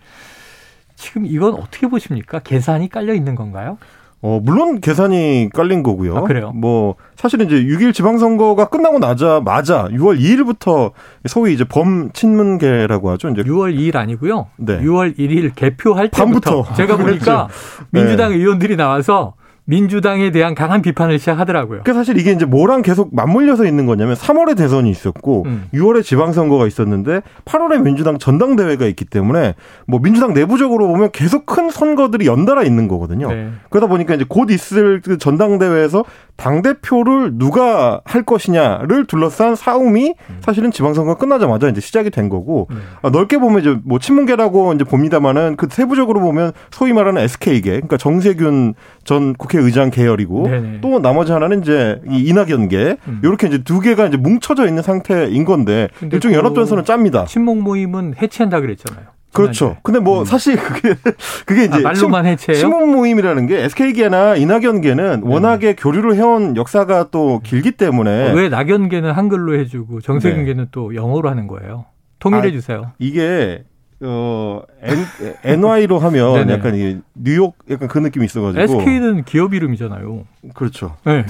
지금 0.97 1.27
이건 1.27 1.55
어떻게 1.55 1.87
보십니까? 1.87 2.41
계산이 2.41 2.89
깔려 2.89 3.15
있는 3.15 3.37
건가요? 3.37 3.79
어, 4.21 4.41
물론 4.43 4.81
계산이 4.81 5.51
깔린 5.55 5.83
거고요. 5.85 6.17
아, 6.17 6.21
그래요? 6.23 6.51
뭐, 6.53 6.97
사실은 7.15 7.47
이제 7.47 7.63
6일 7.63 7.95
지방선거가 7.95 8.69
끝나고 8.69 8.99
나자마자 8.99 9.87
6월 9.93 10.19
2일부터 10.21 10.91
소위 11.27 11.55
이제 11.55 11.65
범친문계라고 11.65 13.11
하죠. 13.13 13.29
이제 13.29 13.43
6월 13.43 13.77
2일 13.77 13.97
아니고요. 13.97 14.47
네. 14.57 14.81
6월 14.81 15.17
1일 15.17 15.55
개표할 15.55 16.09
때부터 16.09 16.63
밤부터. 16.63 16.75
제가 16.75 16.97
보니까 16.99 17.47
그렇죠. 17.47 17.49
민주당 17.91 18.31
네. 18.33 18.39
의원들이 18.39 18.77
나와서 18.77 19.35
민주당에 19.69 20.31
대한 20.31 20.55
강한 20.55 20.81
비판을 20.81 21.19
시작하더라고요. 21.19 21.83
그 21.85 21.93
사실 21.93 22.17
이게 22.17 22.33
이제 22.33 22.47
뭐랑 22.47 22.81
계속 22.81 23.15
맞물려서 23.15 23.67
있는 23.67 23.85
거냐면 23.85 24.15
3월에 24.17 24.57
대선이 24.57 24.89
있었고 24.89 25.43
음. 25.45 25.69
6월에 25.75 26.03
지방선거가 26.03 26.67
있었는데 26.67 27.21
8월에 27.45 27.83
민주당 27.83 28.17
전당대회가 28.17 28.87
있기 28.87 29.05
때문에 29.05 29.55
뭐 29.87 30.01
민주당 30.01 30.33
내부적으로 30.33 30.89
보면 30.89 31.11
계속 31.13 31.45
큰 31.45 31.69
선거들이 31.69 32.27
연달아 32.27 32.63
있는 32.63 32.89
거거든요. 32.89 33.31
네. 33.31 33.51
그러다 33.69 33.89
보니까 33.89 34.15
이제 34.15 34.25
곧 34.27 34.51
있을 34.51 35.03
그 35.05 35.19
전당대회에서 35.19 36.03
당 36.37 36.63
대표를 36.63 37.33
누가 37.35 38.01
할 38.07 38.23
것이냐를 38.23 39.05
둘러싼 39.05 39.55
싸움이 39.55 40.15
음. 40.31 40.37
사실은 40.41 40.71
지방선거 40.71 41.17
끝나자마자 41.17 41.69
이제 41.69 41.83
시작이 41.83 42.09
된 42.09 42.31
거고 42.31 42.69
네. 42.71 42.77
아, 43.03 43.11
넓게 43.11 43.37
보면 43.37 43.61
이제 43.61 43.77
뭐 43.85 43.99
친문계라고 43.99 44.73
이제 44.73 44.85
봅니다만은 44.85 45.57
그 45.57 45.67
세부적으로 45.69 46.21
보면 46.21 46.53
소위 46.71 46.95
말하는 46.95 47.21
SK계 47.21 47.73
그러니까 47.73 47.99
정세균 47.99 48.75
전 49.05 49.35
국회 49.35 49.58
의장 49.61 49.91
계열이고 49.91 50.49
네네. 50.49 50.79
또 50.81 51.01
나머지 51.01 51.33
하나는 51.33 51.63
이제 51.63 52.01
이 52.09 52.21
이낙연계 52.29 52.97
음. 53.07 53.21
이렇게 53.23 53.47
이제 53.49 53.63
두 53.63 53.81
개가 53.81 54.07
이제 54.07 54.17
뭉쳐져 54.17 54.67
있는 54.67 54.83
상태인 54.83 55.45
건데 55.45 55.89
일종 56.13 56.33
연합전선은 56.33 56.85
짭니다. 56.85 57.25
친목 57.27 57.59
모임은 57.59 58.15
해체한다 58.21 58.61
그랬잖아요. 58.61 59.07
그렇죠. 59.33 59.77
근데 59.83 60.01
뭐 60.01 60.21
음. 60.21 60.25
사실 60.25 60.57
그게 60.57 60.95
그게 61.47 61.65
이제 61.65 61.77
아, 61.77 61.81
말로만 61.81 62.27
해체요 62.27 62.57
친목 62.57 62.91
모임이라는 62.91 63.47
게 63.47 63.65
SK계나 63.65 64.37
이낙연계는 64.37 65.21
네. 65.21 65.33
워낙에 65.33 65.77
교류를 65.77 66.17
해온 66.17 66.57
역사가 66.57 67.09
또 67.11 67.41
길기 67.45 67.73
때문에 67.73 68.33
왜 68.33 68.49
낙연계는 68.49 69.13
한글로 69.13 69.59
해주고 69.61 70.01
정세균계는 70.01 70.65
네. 70.65 70.69
또 70.73 70.95
영어로 70.95 71.29
하는 71.29 71.47
거예요? 71.47 71.87
통일해 72.19 72.49
아, 72.49 72.51
주세요. 72.51 72.93
이게 72.99 73.65
어 74.01 74.63
N, 74.83 75.05
NY로 75.45 75.99
하면. 75.99 76.49
약간 76.51 76.75
이 76.77 76.99
뉴욕 77.15 77.57
약간 77.71 77.89
그 77.89 77.99
느낌이 77.99 78.27
있어가지고 78.27 78.63
SK는 78.63 79.25
기업 79.25 79.55
이름이잖아요. 79.55 80.25
그렇죠. 80.55 80.97
네. 81.05 81.25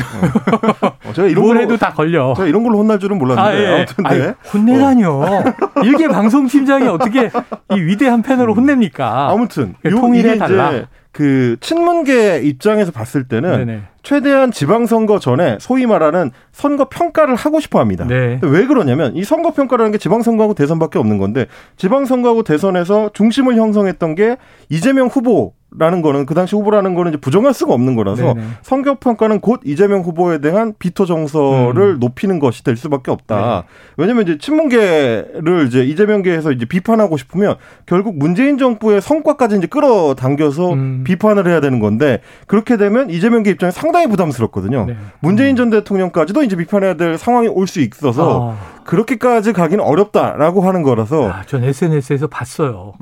어. 0.83 1.09
어, 1.09 1.13
제가 1.15 1.29
이런 1.29 1.47
걸 1.47 1.59
해도 1.59 1.77
다 1.77 1.93
걸려. 1.93 2.35
제가 2.37 2.47
이런 2.47 2.63
걸로 2.63 2.79
혼날 2.79 2.99
줄은 2.99 3.19
몰랐는데 3.19 3.49
아, 3.49 3.61
예. 3.61 3.75
아무튼 3.77 4.05
네. 4.05 4.35
혼내다뇨. 4.53 5.11
어. 5.11 5.45
일개 5.83 6.09
방송팀장이 6.09 6.87
어떻게 6.89 7.31
이 7.75 7.81
위대한 7.81 8.23
패널을 8.23 8.55
혼냅니까? 8.55 9.31
아무튼 9.31 9.75
요, 9.87 9.91
통일해 9.91 10.37
달라. 10.37 10.89
그 11.11 11.57
친문계 11.61 12.43
입장에서 12.43 12.93
봤을 12.93 13.27
때는 13.27 13.65
네네. 13.67 13.83
최대한 14.09 14.51
지방선거 14.51 15.19
전에 15.19 15.59
소위 15.61 15.85
말하는 15.85 16.31
선거 16.51 16.89
평가를 16.89 17.35
하고 17.35 17.61
싶어 17.61 17.79
합니다. 17.79 18.07
네. 18.09 18.41
왜 18.41 18.65
그러냐면 18.65 19.15
이 19.15 19.23
선거 19.23 19.51
평가라는 19.51 19.93
게 19.93 19.99
지방선거하고 19.99 20.55
대선밖에 20.55 20.99
없는 20.99 21.19
건데 21.19 21.45
지방선거하고 21.77 22.43
대선에서 22.43 23.11
중심을 23.13 23.57
형성했던 23.57 24.15
게 24.15 24.39
이재명 24.71 25.09
후보 25.09 25.53
라는 25.71 26.03
거는 26.03 26.27
그 26.27 26.35
당시 26.35 26.57
후보라는 26.57 26.95
거는 26.95 27.13
이제 27.13 27.21
부정할 27.21 27.53
수가 27.55 27.75
없는 27.75 27.95
거라서 27.95 28.35
네네. 28.35 28.47
선거 28.63 28.95
평가는 28.99 29.41
곧 29.41 29.61
이재명 29.65 30.01
후보에 30.01 30.39
대한 30.39 30.73
비토 30.79 31.05
정서를 31.07 31.95
음. 31.95 31.99
높이는 32.01 32.39
것이 32.39 32.65
될 32.65 32.77
수밖에 32.77 33.11
없다. 33.11 33.37
네. 33.67 33.69
왜냐면 33.99 34.23
이제 34.25 34.39
친문계를 34.39 35.67
이제 35.67 35.85
이재명계에서 35.85 36.53
이제 36.53 36.65
비판하고 36.65 37.17
싶으면 37.17 37.57
결국 37.87 38.17
문재인 38.17 38.57
정부의 38.59 39.01
성과까지 39.03 39.59
이제 39.59 39.67
끌어당겨서 39.67 40.73
음. 40.73 41.05
비판을 41.05 41.47
해야 41.47 41.61
되는 41.61 41.79
건데 41.81 42.23
그렇게 42.47 42.77
되면 42.77 43.11
이재명계 43.11 43.51
입장에 43.51 43.71
상당히 43.71 44.07
부담스럽거든요. 44.09 44.87
네. 44.87 44.97
문재인 45.21 45.55
전 45.55 45.71
대통령까지도 45.71 46.43
이제 46.43 46.57
비판해야 46.57 46.95
될 46.95 47.19
상황이 47.19 47.47
올 47.49 47.69
수 47.69 47.81
있어서 47.83 48.53
아. 48.53 48.83
그렇게까지 48.85 49.53
가기는 49.53 49.85
어렵다라고 49.85 50.63
하는 50.63 50.83
거라서 50.83 51.29
아, 51.31 51.43
전 51.45 51.63
SNS에서 51.63 52.27
봤어요. 52.27 52.95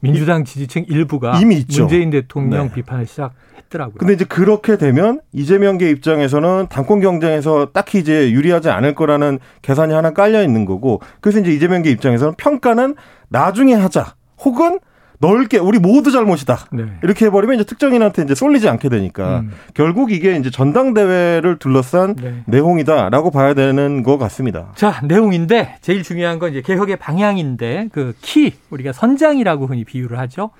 음. 0.00 0.12
민주당 0.12 0.44
지지층 0.44 0.84
일부가 0.88 1.38
이미 1.40 1.56
있죠. 1.56 1.82
문재인 1.82 2.10
대통령 2.10 2.68
네. 2.68 2.74
비판을 2.74 3.06
시작했더라고요. 3.06 3.96
근데 3.98 4.14
이제 4.14 4.24
그렇게 4.24 4.76
되면 4.76 5.20
이재명계 5.32 5.90
입장에서는 5.90 6.66
당권 6.68 7.00
경쟁에서 7.00 7.72
딱히 7.72 7.98
이제 7.98 8.30
유리하지 8.30 8.70
않을 8.70 8.94
거라는 8.94 9.38
계산이 9.62 9.92
하나 9.92 10.12
깔려 10.12 10.42
있는 10.42 10.64
거고 10.64 11.00
그래서 11.20 11.40
이제 11.40 11.52
이재명계 11.52 11.90
입장에서는 11.90 12.34
평가는 12.36 12.94
나중에 13.28 13.74
하자. 13.74 14.14
혹은 14.40 14.78
넓게 15.20 15.58
우리 15.58 15.78
모두 15.80 16.12
잘못이다. 16.12 16.66
네. 16.72 16.84
이렇게 17.02 17.26
해버리면 17.26 17.56
이제 17.56 17.64
특정인한테 17.64 18.22
이제 18.22 18.34
쏠리지 18.36 18.68
않게 18.68 18.88
되니까 18.88 19.40
음. 19.40 19.52
결국 19.74 20.12
이게 20.12 20.36
이제 20.36 20.48
전당대회를 20.50 21.58
둘러싼 21.58 22.14
네. 22.14 22.42
내용이다라고 22.46 23.30
봐야 23.32 23.54
되는 23.54 24.02
것 24.04 24.16
같습니다. 24.18 24.72
자 24.76 25.00
내용인데 25.04 25.76
제일 25.80 26.02
중요한 26.04 26.38
건 26.38 26.50
이제 26.50 26.60
개혁의 26.62 26.96
방향인데 26.96 27.88
그 27.92 28.14
키 28.22 28.54
우리가 28.70 28.92
선장이라고 28.92 29.66
흔히 29.66 29.84
비유를 29.84 30.18
하죠. 30.20 30.50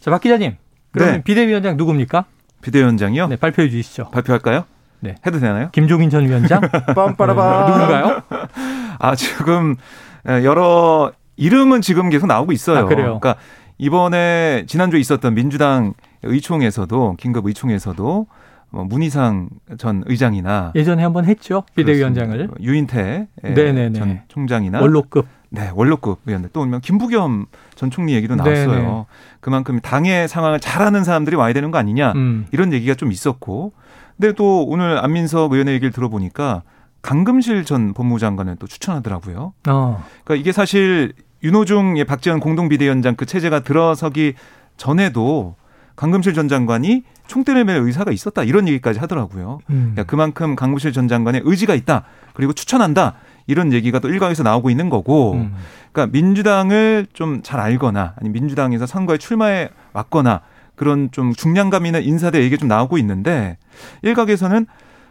자 0.00 0.10
박 0.12 0.20
기자님 0.20 0.56
그러면 0.92 1.14
네. 1.16 1.22
비대위원장 1.24 1.76
누굽니까? 1.76 2.26
비대위원장이요? 2.62 3.26
네 3.28 3.36
발표해 3.36 3.68
주시죠. 3.70 4.10
발표할까요? 4.12 4.64
네 5.00 5.16
해도 5.26 5.40
되나요? 5.40 5.68
김종인 5.72 6.10
전 6.10 6.24
위원장. 6.26 6.60
빰빠라바 6.94 7.66
네, 7.66 7.72
누군가요? 7.72 8.22
아 9.00 9.14
지금 9.16 9.74
여러 10.44 11.12
이름은 11.36 11.80
지금 11.82 12.08
계속 12.08 12.26
나오고 12.28 12.52
있어요. 12.52 12.78
아, 12.78 12.84
그래요. 12.84 13.18
그러니까 13.20 13.36
이번에 13.78 14.64
지난주에 14.66 15.00
있었던 15.00 15.34
민주당 15.34 15.94
의총에서도 16.22 17.16
긴급 17.18 17.46
의총에서도 17.46 18.26
뭐 18.70 18.84
문희상 18.84 19.48
전 19.78 20.02
의장이나 20.06 20.72
예전에 20.74 21.02
한번 21.02 21.24
했죠 21.24 21.62
비대위원장을 21.76 22.50
유인태 22.60 23.28
네네네. 23.42 23.92
전 23.92 24.20
총장이나 24.28 24.80
원로급 24.80 25.26
네 25.50 25.70
원로급 25.72 26.20
의원들 26.26 26.50
또 26.52 26.62
오면 26.62 26.80
김부겸 26.80 27.46
전 27.76 27.90
총리 27.90 28.14
얘기도 28.14 28.34
나왔어요 28.34 28.68
네네. 28.68 29.04
그만큼 29.40 29.80
당의 29.80 30.26
상황을 30.26 30.58
잘 30.58 30.82
아는 30.82 31.04
사람들이 31.04 31.36
와야 31.36 31.52
되는 31.52 31.70
거 31.70 31.78
아니냐 31.78 32.12
음. 32.12 32.46
이런 32.50 32.72
얘기가 32.72 32.94
좀 32.94 33.12
있었고 33.12 33.72
근데 34.16 34.32
또 34.32 34.64
오늘 34.64 34.98
안민석 34.98 35.52
의원의 35.52 35.74
얘기를 35.74 35.92
들어보니까 35.92 36.62
강금실 37.02 37.64
전 37.64 37.94
법무장관을 37.94 38.56
또 38.56 38.66
추천하더라고요. 38.66 39.52
어. 39.68 40.04
그러니까 40.24 40.40
이게 40.40 40.50
사실 40.50 41.12
윤호중 41.46 41.94
박지원 42.06 42.40
공동비대위원장 42.40 43.14
그 43.14 43.24
체제가 43.24 43.60
들어서기 43.60 44.34
전에도 44.76 45.54
강금실 45.94 46.34
전 46.34 46.48
장관이 46.48 47.04
총대를 47.26 47.64
맬 47.64 47.82
의사가 47.82 48.12
있었다 48.12 48.42
이런 48.42 48.68
얘기까지 48.68 48.98
하더라고요. 48.98 49.60
음. 49.70 49.92
그러니까 49.94 50.04
그만큼 50.04 50.56
강금실 50.56 50.92
전 50.92 51.08
장관의 51.08 51.42
의지가 51.44 51.74
있다 51.74 52.04
그리고 52.34 52.52
추천한다 52.52 53.14
이런 53.46 53.72
얘기가 53.72 54.00
또 54.00 54.08
일각에서 54.08 54.42
나오고 54.42 54.70
있는 54.70 54.90
거고. 54.90 55.34
음. 55.34 55.54
그러니까 55.92 56.12
민주당을 56.12 57.06
좀 57.14 57.40
잘 57.42 57.58
알거나 57.60 58.14
아니 58.16 58.28
민주당에서 58.28 58.84
선거에 58.84 59.16
출마해 59.16 59.70
왔거나 59.94 60.42
그런 60.74 61.10
좀 61.10 61.32
중량감 61.32 61.86
있는 61.86 62.02
인사들 62.02 62.42
얘기 62.42 62.58
좀 62.58 62.68
나오고 62.68 62.98
있는데 62.98 63.56
일각에서는 64.02 64.66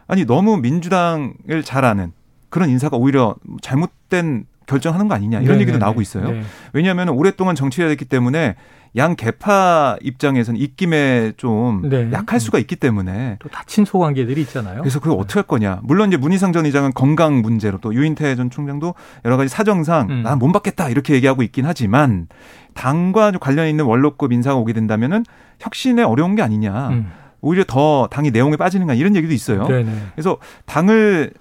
아니 0.08 0.26
너무 0.26 0.58
민주당을 0.58 1.64
잘 1.64 1.86
아는 1.86 2.12
그런 2.50 2.70
인사가 2.70 2.98
오히려 2.98 3.36
잘못된 3.62 4.46
결정하는 4.66 5.08
거 5.08 5.16
아니냐 5.16 5.40
이런 5.40 5.58
네네네. 5.58 5.62
얘기도 5.62 5.78
나오고 5.78 6.02
있어요. 6.02 6.32
네. 6.32 6.42
왜냐하면 6.74 7.10
오랫동안 7.10 7.56
정치를 7.56 7.90
했기 7.90 8.06
때문에 8.06 8.56
양 8.98 9.16
개파 9.16 9.98
입장에서는 10.02 10.60
입김에 10.60 11.34
좀 11.36 11.90
네. 11.90 12.10
약할 12.14 12.40
수가 12.40 12.60
있기 12.60 12.78
때문에 12.78 13.38
또 13.40 13.50
다친 13.50 13.84
소관계들이 13.84 14.40
있잖아요. 14.44 14.80
그래서 14.80 15.00
그걸 15.00 15.20
어떻게 15.20 15.34
할 15.40 15.44
거냐. 15.44 15.82
물론 15.84 16.08
이제 16.10 16.18
문희상 16.18 16.54
전 16.54 16.66
의장은 16.66 16.94
건강 16.94 17.42
문제로 17.42 17.78
또 17.80 17.94
유인태 17.94 18.36
전 18.36 18.50
총장도 18.50 18.96
여러 19.26 19.36
가지 19.36 19.50
사정상 19.50 20.08
음. 20.10 20.24
난못 20.24 20.54
받겠다 20.54 20.90
이렇게 20.90 21.14
얘기하고 21.16 21.44
있긴 21.44 21.66
하지만 21.66 22.28
당과 22.74 23.32
관련 23.34 23.68
있는 23.68 23.84
원로급 23.86 24.32
인사가 24.32 24.56
오게 24.56 24.72
된다면은 24.72 25.26
혁신에 25.60 26.04
어려운 26.04 26.36
게 26.36 26.42
아니냐. 26.42 26.90
음. 26.90 27.12
오히려 27.46 27.64
더 27.68 28.08
당이 28.10 28.32
내용에 28.32 28.58
빠지는 28.58 28.88
가 28.88 28.96
이런 28.96 29.16
얘기도 29.16 29.32
있어요. 29.32 29.68
네네. 29.68 29.92
그래서 30.16 30.38
당을 30.66 31.32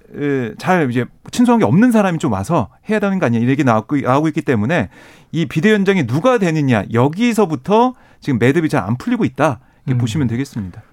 잘 0.59 0.89
이제 0.91 1.05
친소한 1.31 1.57
게 1.57 1.65
없는 1.65 1.91
사람이 1.91 2.19
좀 2.19 2.31
와서 2.31 2.69
해야 2.87 2.99
되는 2.99 3.17
거 3.17 3.25
아니냐 3.25 3.39
이런 3.39 3.49
얘기 3.49 3.63
나오고, 3.63 3.97
나오고 3.97 4.27
있기 4.27 4.43
때문에 4.43 4.89
이 5.31 5.47
비대위원장이 5.47 6.05
누가 6.05 6.37
되느냐 6.37 6.83
여기서부터 6.93 7.95
지금 8.19 8.37
매듭이 8.37 8.69
잘 8.69 8.83
안 8.85 8.97
풀리고 8.97 9.25
있다 9.25 9.59
이렇게 9.87 9.97
음. 9.97 9.99
보시면 9.99 10.27
되겠습니다. 10.27 10.83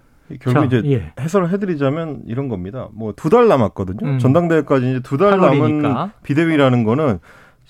결국 0.40 0.70
자, 0.70 0.78
이제 0.78 0.82
예. 0.90 1.12
해설을 1.20 1.50
해드리자면 1.50 2.22
이런 2.26 2.48
겁니다. 2.48 2.88
뭐 2.94 3.12
두 3.12 3.28
달 3.28 3.48
남았거든요. 3.48 3.98
음. 4.14 4.18
전당대회까지 4.18 4.90
이제 4.90 5.00
두 5.00 5.18
달 5.18 5.38
남은 5.38 6.10
비대위라는 6.22 6.84
거는 6.84 7.18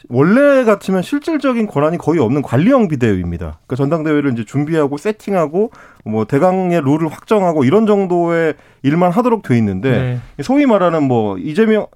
원래 0.09 0.65
같으면 0.65 1.03
실질적인 1.03 1.67
권한이 1.67 1.99
거의 1.99 2.21
없는 2.21 2.43
관리형 2.43 2.89
비대위입니다. 2.89 3.59
그러니까 3.67 3.77
전당대회를 3.77 4.33
이제 4.33 4.45
준비하고 4.45 4.97
세팅하고 4.97 5.71
뭐 6.05 6.25
대강의 6.25 6.81
룰을 6.81 7.09
확정하고 7.09 7.65
이런 7.65 7.87
정도의 7.87 8.55
일만 8.83 9.13
하도록 9.13 9.43
돼 9.43 9.57
있는데 9.59 10.21
네. 10.37 10.43
소위 10.43 10.67
말하는 10.67 11.03
뭐 11.05 11.39
이재명 11.39 11.87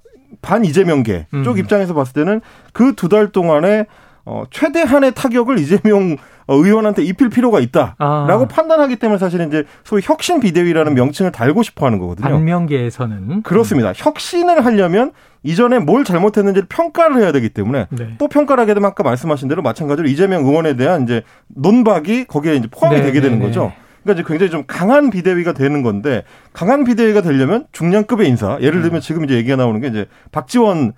반 0.41 0.63
이재명계 0.65 1.27
음. 1.33 1.43
쪽 1.43 1.57
입장에서 1.59 1.93
봤을 1.93 2.13
때는 2.13 2.41
그 2.73 2.93
두 2.95 3.09
달 3.09 3.29
동안에 3.31 3.85
어 4.25 4.43
최대한의 4.51 5.13
타격을 5.15 5.57
이재명 5.59 6.17
어, 6.47 6.55
의원한테 6.55 7.03
입힐 7.03 7.29
필요가 7.29 7.59
있다라고 7.59 7.97
아. 7.99 8.47
판단하기 8.49 8.97
때문에 8.97 9.17
사실은 9.17 9.47
이제 9.49 9.63
소위 9.83 10.01
혁신 10.03 10.39
비대위라는 10.39 10.93
명칭을 10.95 11.31
달고 11.33 11.61
싶어 11.63 11.85
하는 11.85 11.97
거거든요. 11.99 12.27
반명계에서는 12.29 13.43
그렇습니다. 13.43 13.91
혁신을 13.95 14.63
하려면 14.65 15.11
이전에 15.43 15.79
뭘 15.79 16.03
잘못했는지를 16.03 16.67
평가를 16.67 17.17
해야 17.17 17.31
되기 17.31 17.49
때문에 17.49 17.87
네. 17.89 18.15
또 18.17 18.27
평가를 18.27 18.61
하게 18.61 18.73
되면 18.73 18.89
아까 18.89 19.03
말씀하신 19.03 19.47
대로 19.47 19.61
마찬가지로 19.61 20.07
이재명 20.07 20.45
의원에 20.45 20.75
대한 20.75 21.03
이제 21.03 21.23
논박이 21.47 22.25
거기에 22.25 22.55
이제 22.55 22.67
포함이 22.69 22.97
네, 22.97 23.03
되게 23.03 23.21
되는 23.21 23.39
네, 23.39 23.45
네. 23.45 23.47
거죠. 23.47 23.73
그러니까 24.03 24.21
이제 24.21 24.23
굉장히 24.27 24.51
좀 24.51 24.63
강한 24.67 25.09
비대위가 25.09 25.53
되는 25.53 25.81
건데 25.83 26.23
강한 26.53 26.83
비대위가 26.83 27.21
되려면 27.21 27.65
중량급의 27.71 28.27
인사 28.27 28.57
예를 28.61 28.81
들면 28.81 28.99
음. 28.99 29.01
지금 29.01 29.25
이제 29.25 29.35
얘기가 29.35 29.57
나오는 29.57 29.79
게 29.81 29.87
이제 29.87 30.05
박지원 30.31 30.89
어, 30.89 30.93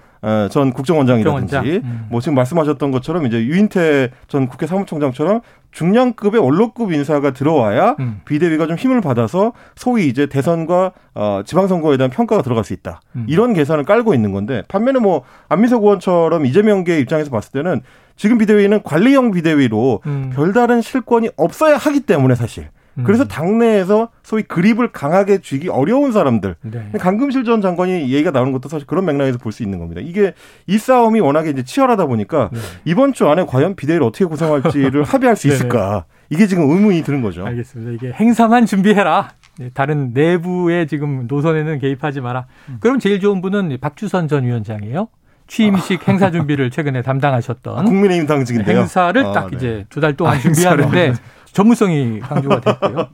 전 0.49 0.73
국정원장이라든지 0.73 1.55
국정원장. 1.55 1.81
음. 1.83 2.07
뭐 2.09 2.21
지금 2.21 2.35
말씀하셨던 2.35 2.91
것처럼 2.91 3.25
이제 3.25 3.43
유인태 3.43 4.09
전 4.27 4.47
국회 4.47 4.67
사무총장처럼 4.67 5.41
중량급의 5.71 6.41
원로급 6.41 6.91
인사가 6.91 7.31
들어와야 7.31 7.95
음. 7.99 8.21
비대위가 8.25 8.67
좀 8.67 8.75
힘을 8.75 9.01
받아서 9.01 9.53
소위 9.75 10.07
이제 10.07 10.25
대선과 10.25 10.91
어, 11.13 11.41
지방선거에 11.45 11.97
대한 11.97 12.09
평가가 12.09 12.41
들어갈 12.41 12.63
수 12.63 12.73
있다. 12.73 13.01
음. 13.15 13.25
이런 13.29 13.53
계산을 13.53 13.83
깔고 13.83 14.13
있는 14.13 14.31
건데 14.31 14.63
반면에 14.67 14.99
뭐 14.99 15.23
안민석 15.47 15.83
의원처럼 15.83 16.45
이재명계 16.45 16.99
입장에서 16.99 17.29
봤을 17.29 17.51
때는 17.51 17.81
지금 18.15 18.37
비대위는 18.37 18.83
관리형 18.83 19.31
비대위로 19.31 20.01
음. 20.05 20.31
별다른 20.33 20.81
실권이 20.81 21.29
없어야 21.37 21.77
하기 21.77 22.01
때문에 22.01 22.35
사실 22.35 22.63
음. 22.63 22.78
그래서 23.03 23.25
당내에서 23.25 24.09
소위 24.23 24.43
그립을 24.43 24.91
강하게 24.91 25.39
쥐기 25.41 25.69
어려운 25.69 26.11
사람들. 26.11 26.55
네. 26.61 26.91
강금실 26.99 27.43
전 27.43 27.61
장관이 27.61 28.01
얘기가 28.11 28.31
나오는 28.31 28.51
것도 28.51 28.69
사실 28.69 28.85
그런 28.87 29.05
맥락에서 29.05 29.37
볼 29.37 29.51
수 29.51 29.63
있는 29.63 29.79
겁니다. 29.79 30.01
이게 30.03 30.33
이 30.67 30.77
싸움이 30.77 31.19
워낙에 31.19 31.49
이제 31.49 31.63
치열하다 31.63 32.05
보니까 32.05 32.49
네. 32.53 32.59
이번 32.85 33.13
주 33.13 33.27
안에 33.27 33.45
과연 33.45 33.75
비대위를 33.75 34.05
어떻게 34.05 34.25
구성할지를 34.25 35.03
합의할 35.03 35.35
수 35.35 35.47
있을까. 35.47 36.05
이게 36.29 36.45
지금 36.47 36.69
의문이 36.69 37.01
드는 37.03 37.21
거죠. 37.21 37.45
알겠습니다. 37.45 37.91
이게 37.91 38.13
행사만 38.15 38.65
준비해라. 38.65 39.29
네, 39.57 39.69
다른 39.73 40.11
내부의 40.13 40.87
지금 40.87 41.25
노선에는 41.27 41.79
개입하지 41.79 42.21
마라. 42.21 42.45
음. 42.69 42.77
그럼 42.79 42.99
제일 42.99 43.19
좋은 43.19 43.41
분은 43.41 43.77
박주선 43.81 44.27
전 44.27 44.45
위원장이에요. 44.45 45.09
취임식 45.47 46.01
아. 46.07 46.11
행사 46.11 46.29
준비를 46.31 46.69
최근에 46.69 47.01
담당하셨던 47.01 47.85
국민의힘 47.85 48.27
당직인데요. 48.27 48.77
행사를 48.81 49.25
아, 49.25 49.31
딱 49.33 49.49
네. 49.49 49.57
이제 49.57 49.85
두 49.89 49.99
달 49.99 50.15
동안 50.15 50.35
아, 50.35 50.39
준비하는데 50.39 51.13
전문성이 51.53 52.19
강조가 52.19 52.61
됐고요. 52.61 53.09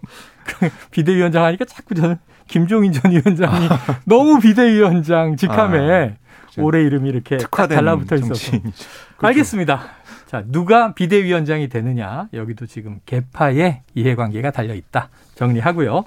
비대위원장 0.92 1.44
하니까 1.46 1.66
자꾸 1.66 1.96
저는 1.96 2.18
김종인 2.48 2.92
전 2.92 3.12
위원장이 3.12 3.68
너무 4.06 4.40
비대위원장 4.40 5.36
직함에 5.36 6.16
아, 6.18 6.62
올해 6.62 6.82
이름이 6.84 7.10
이렇게 7.10 7.38
달라붙어 7.38 8.16
있어서. 8.16 8.52
그렇죠. 8.52 8.74
알겠습니다. 9.20 9.82
자, 10.28 10.44
누가 10.48 10.94
비대위원장이 10.94 11.68
되느냐. 11.70 12.28
여기도 12.34 12.66
지금 12.66 13.00
개파의 13.06 13.82
이해관계가 13.94 14.52
달려 14.52 14.74
있다. 14.74 15.10
정리하고요. 15.36 16.04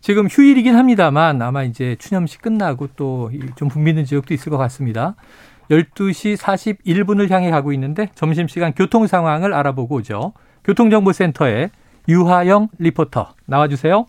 지금 0.00 0.26
휴일이긴 0.26 0.74
합니다만 0.74 1.40
아마 1.42 1.62
이제 1.62 1.94
추념식 1.98 2.42
끝나고 2.42 2.88
또 2.96 3.30
좀 3.54 3.68
붐비는 3.68 4.04
지역도 4.04 4.34
있을 4.34 4.50
것 4.50 4.56
같습니다. 4.58 5.14
12시 5.70 6.36
41분을 6.36 7.30
향해 7.30 7.50
가고 7.50 7.72
있는데 7.72 8.10
점심시간 8.14 8.72
교통 8.74 9.06
상황을 9.06 9.54
알아보고 9.54 9.96
오죠. 9.96 10.32
교통정보센터에 10.64 11.70
유하영 12.08 12.68
리포터 12.78 13.34
나와주세요. 13.46 14.06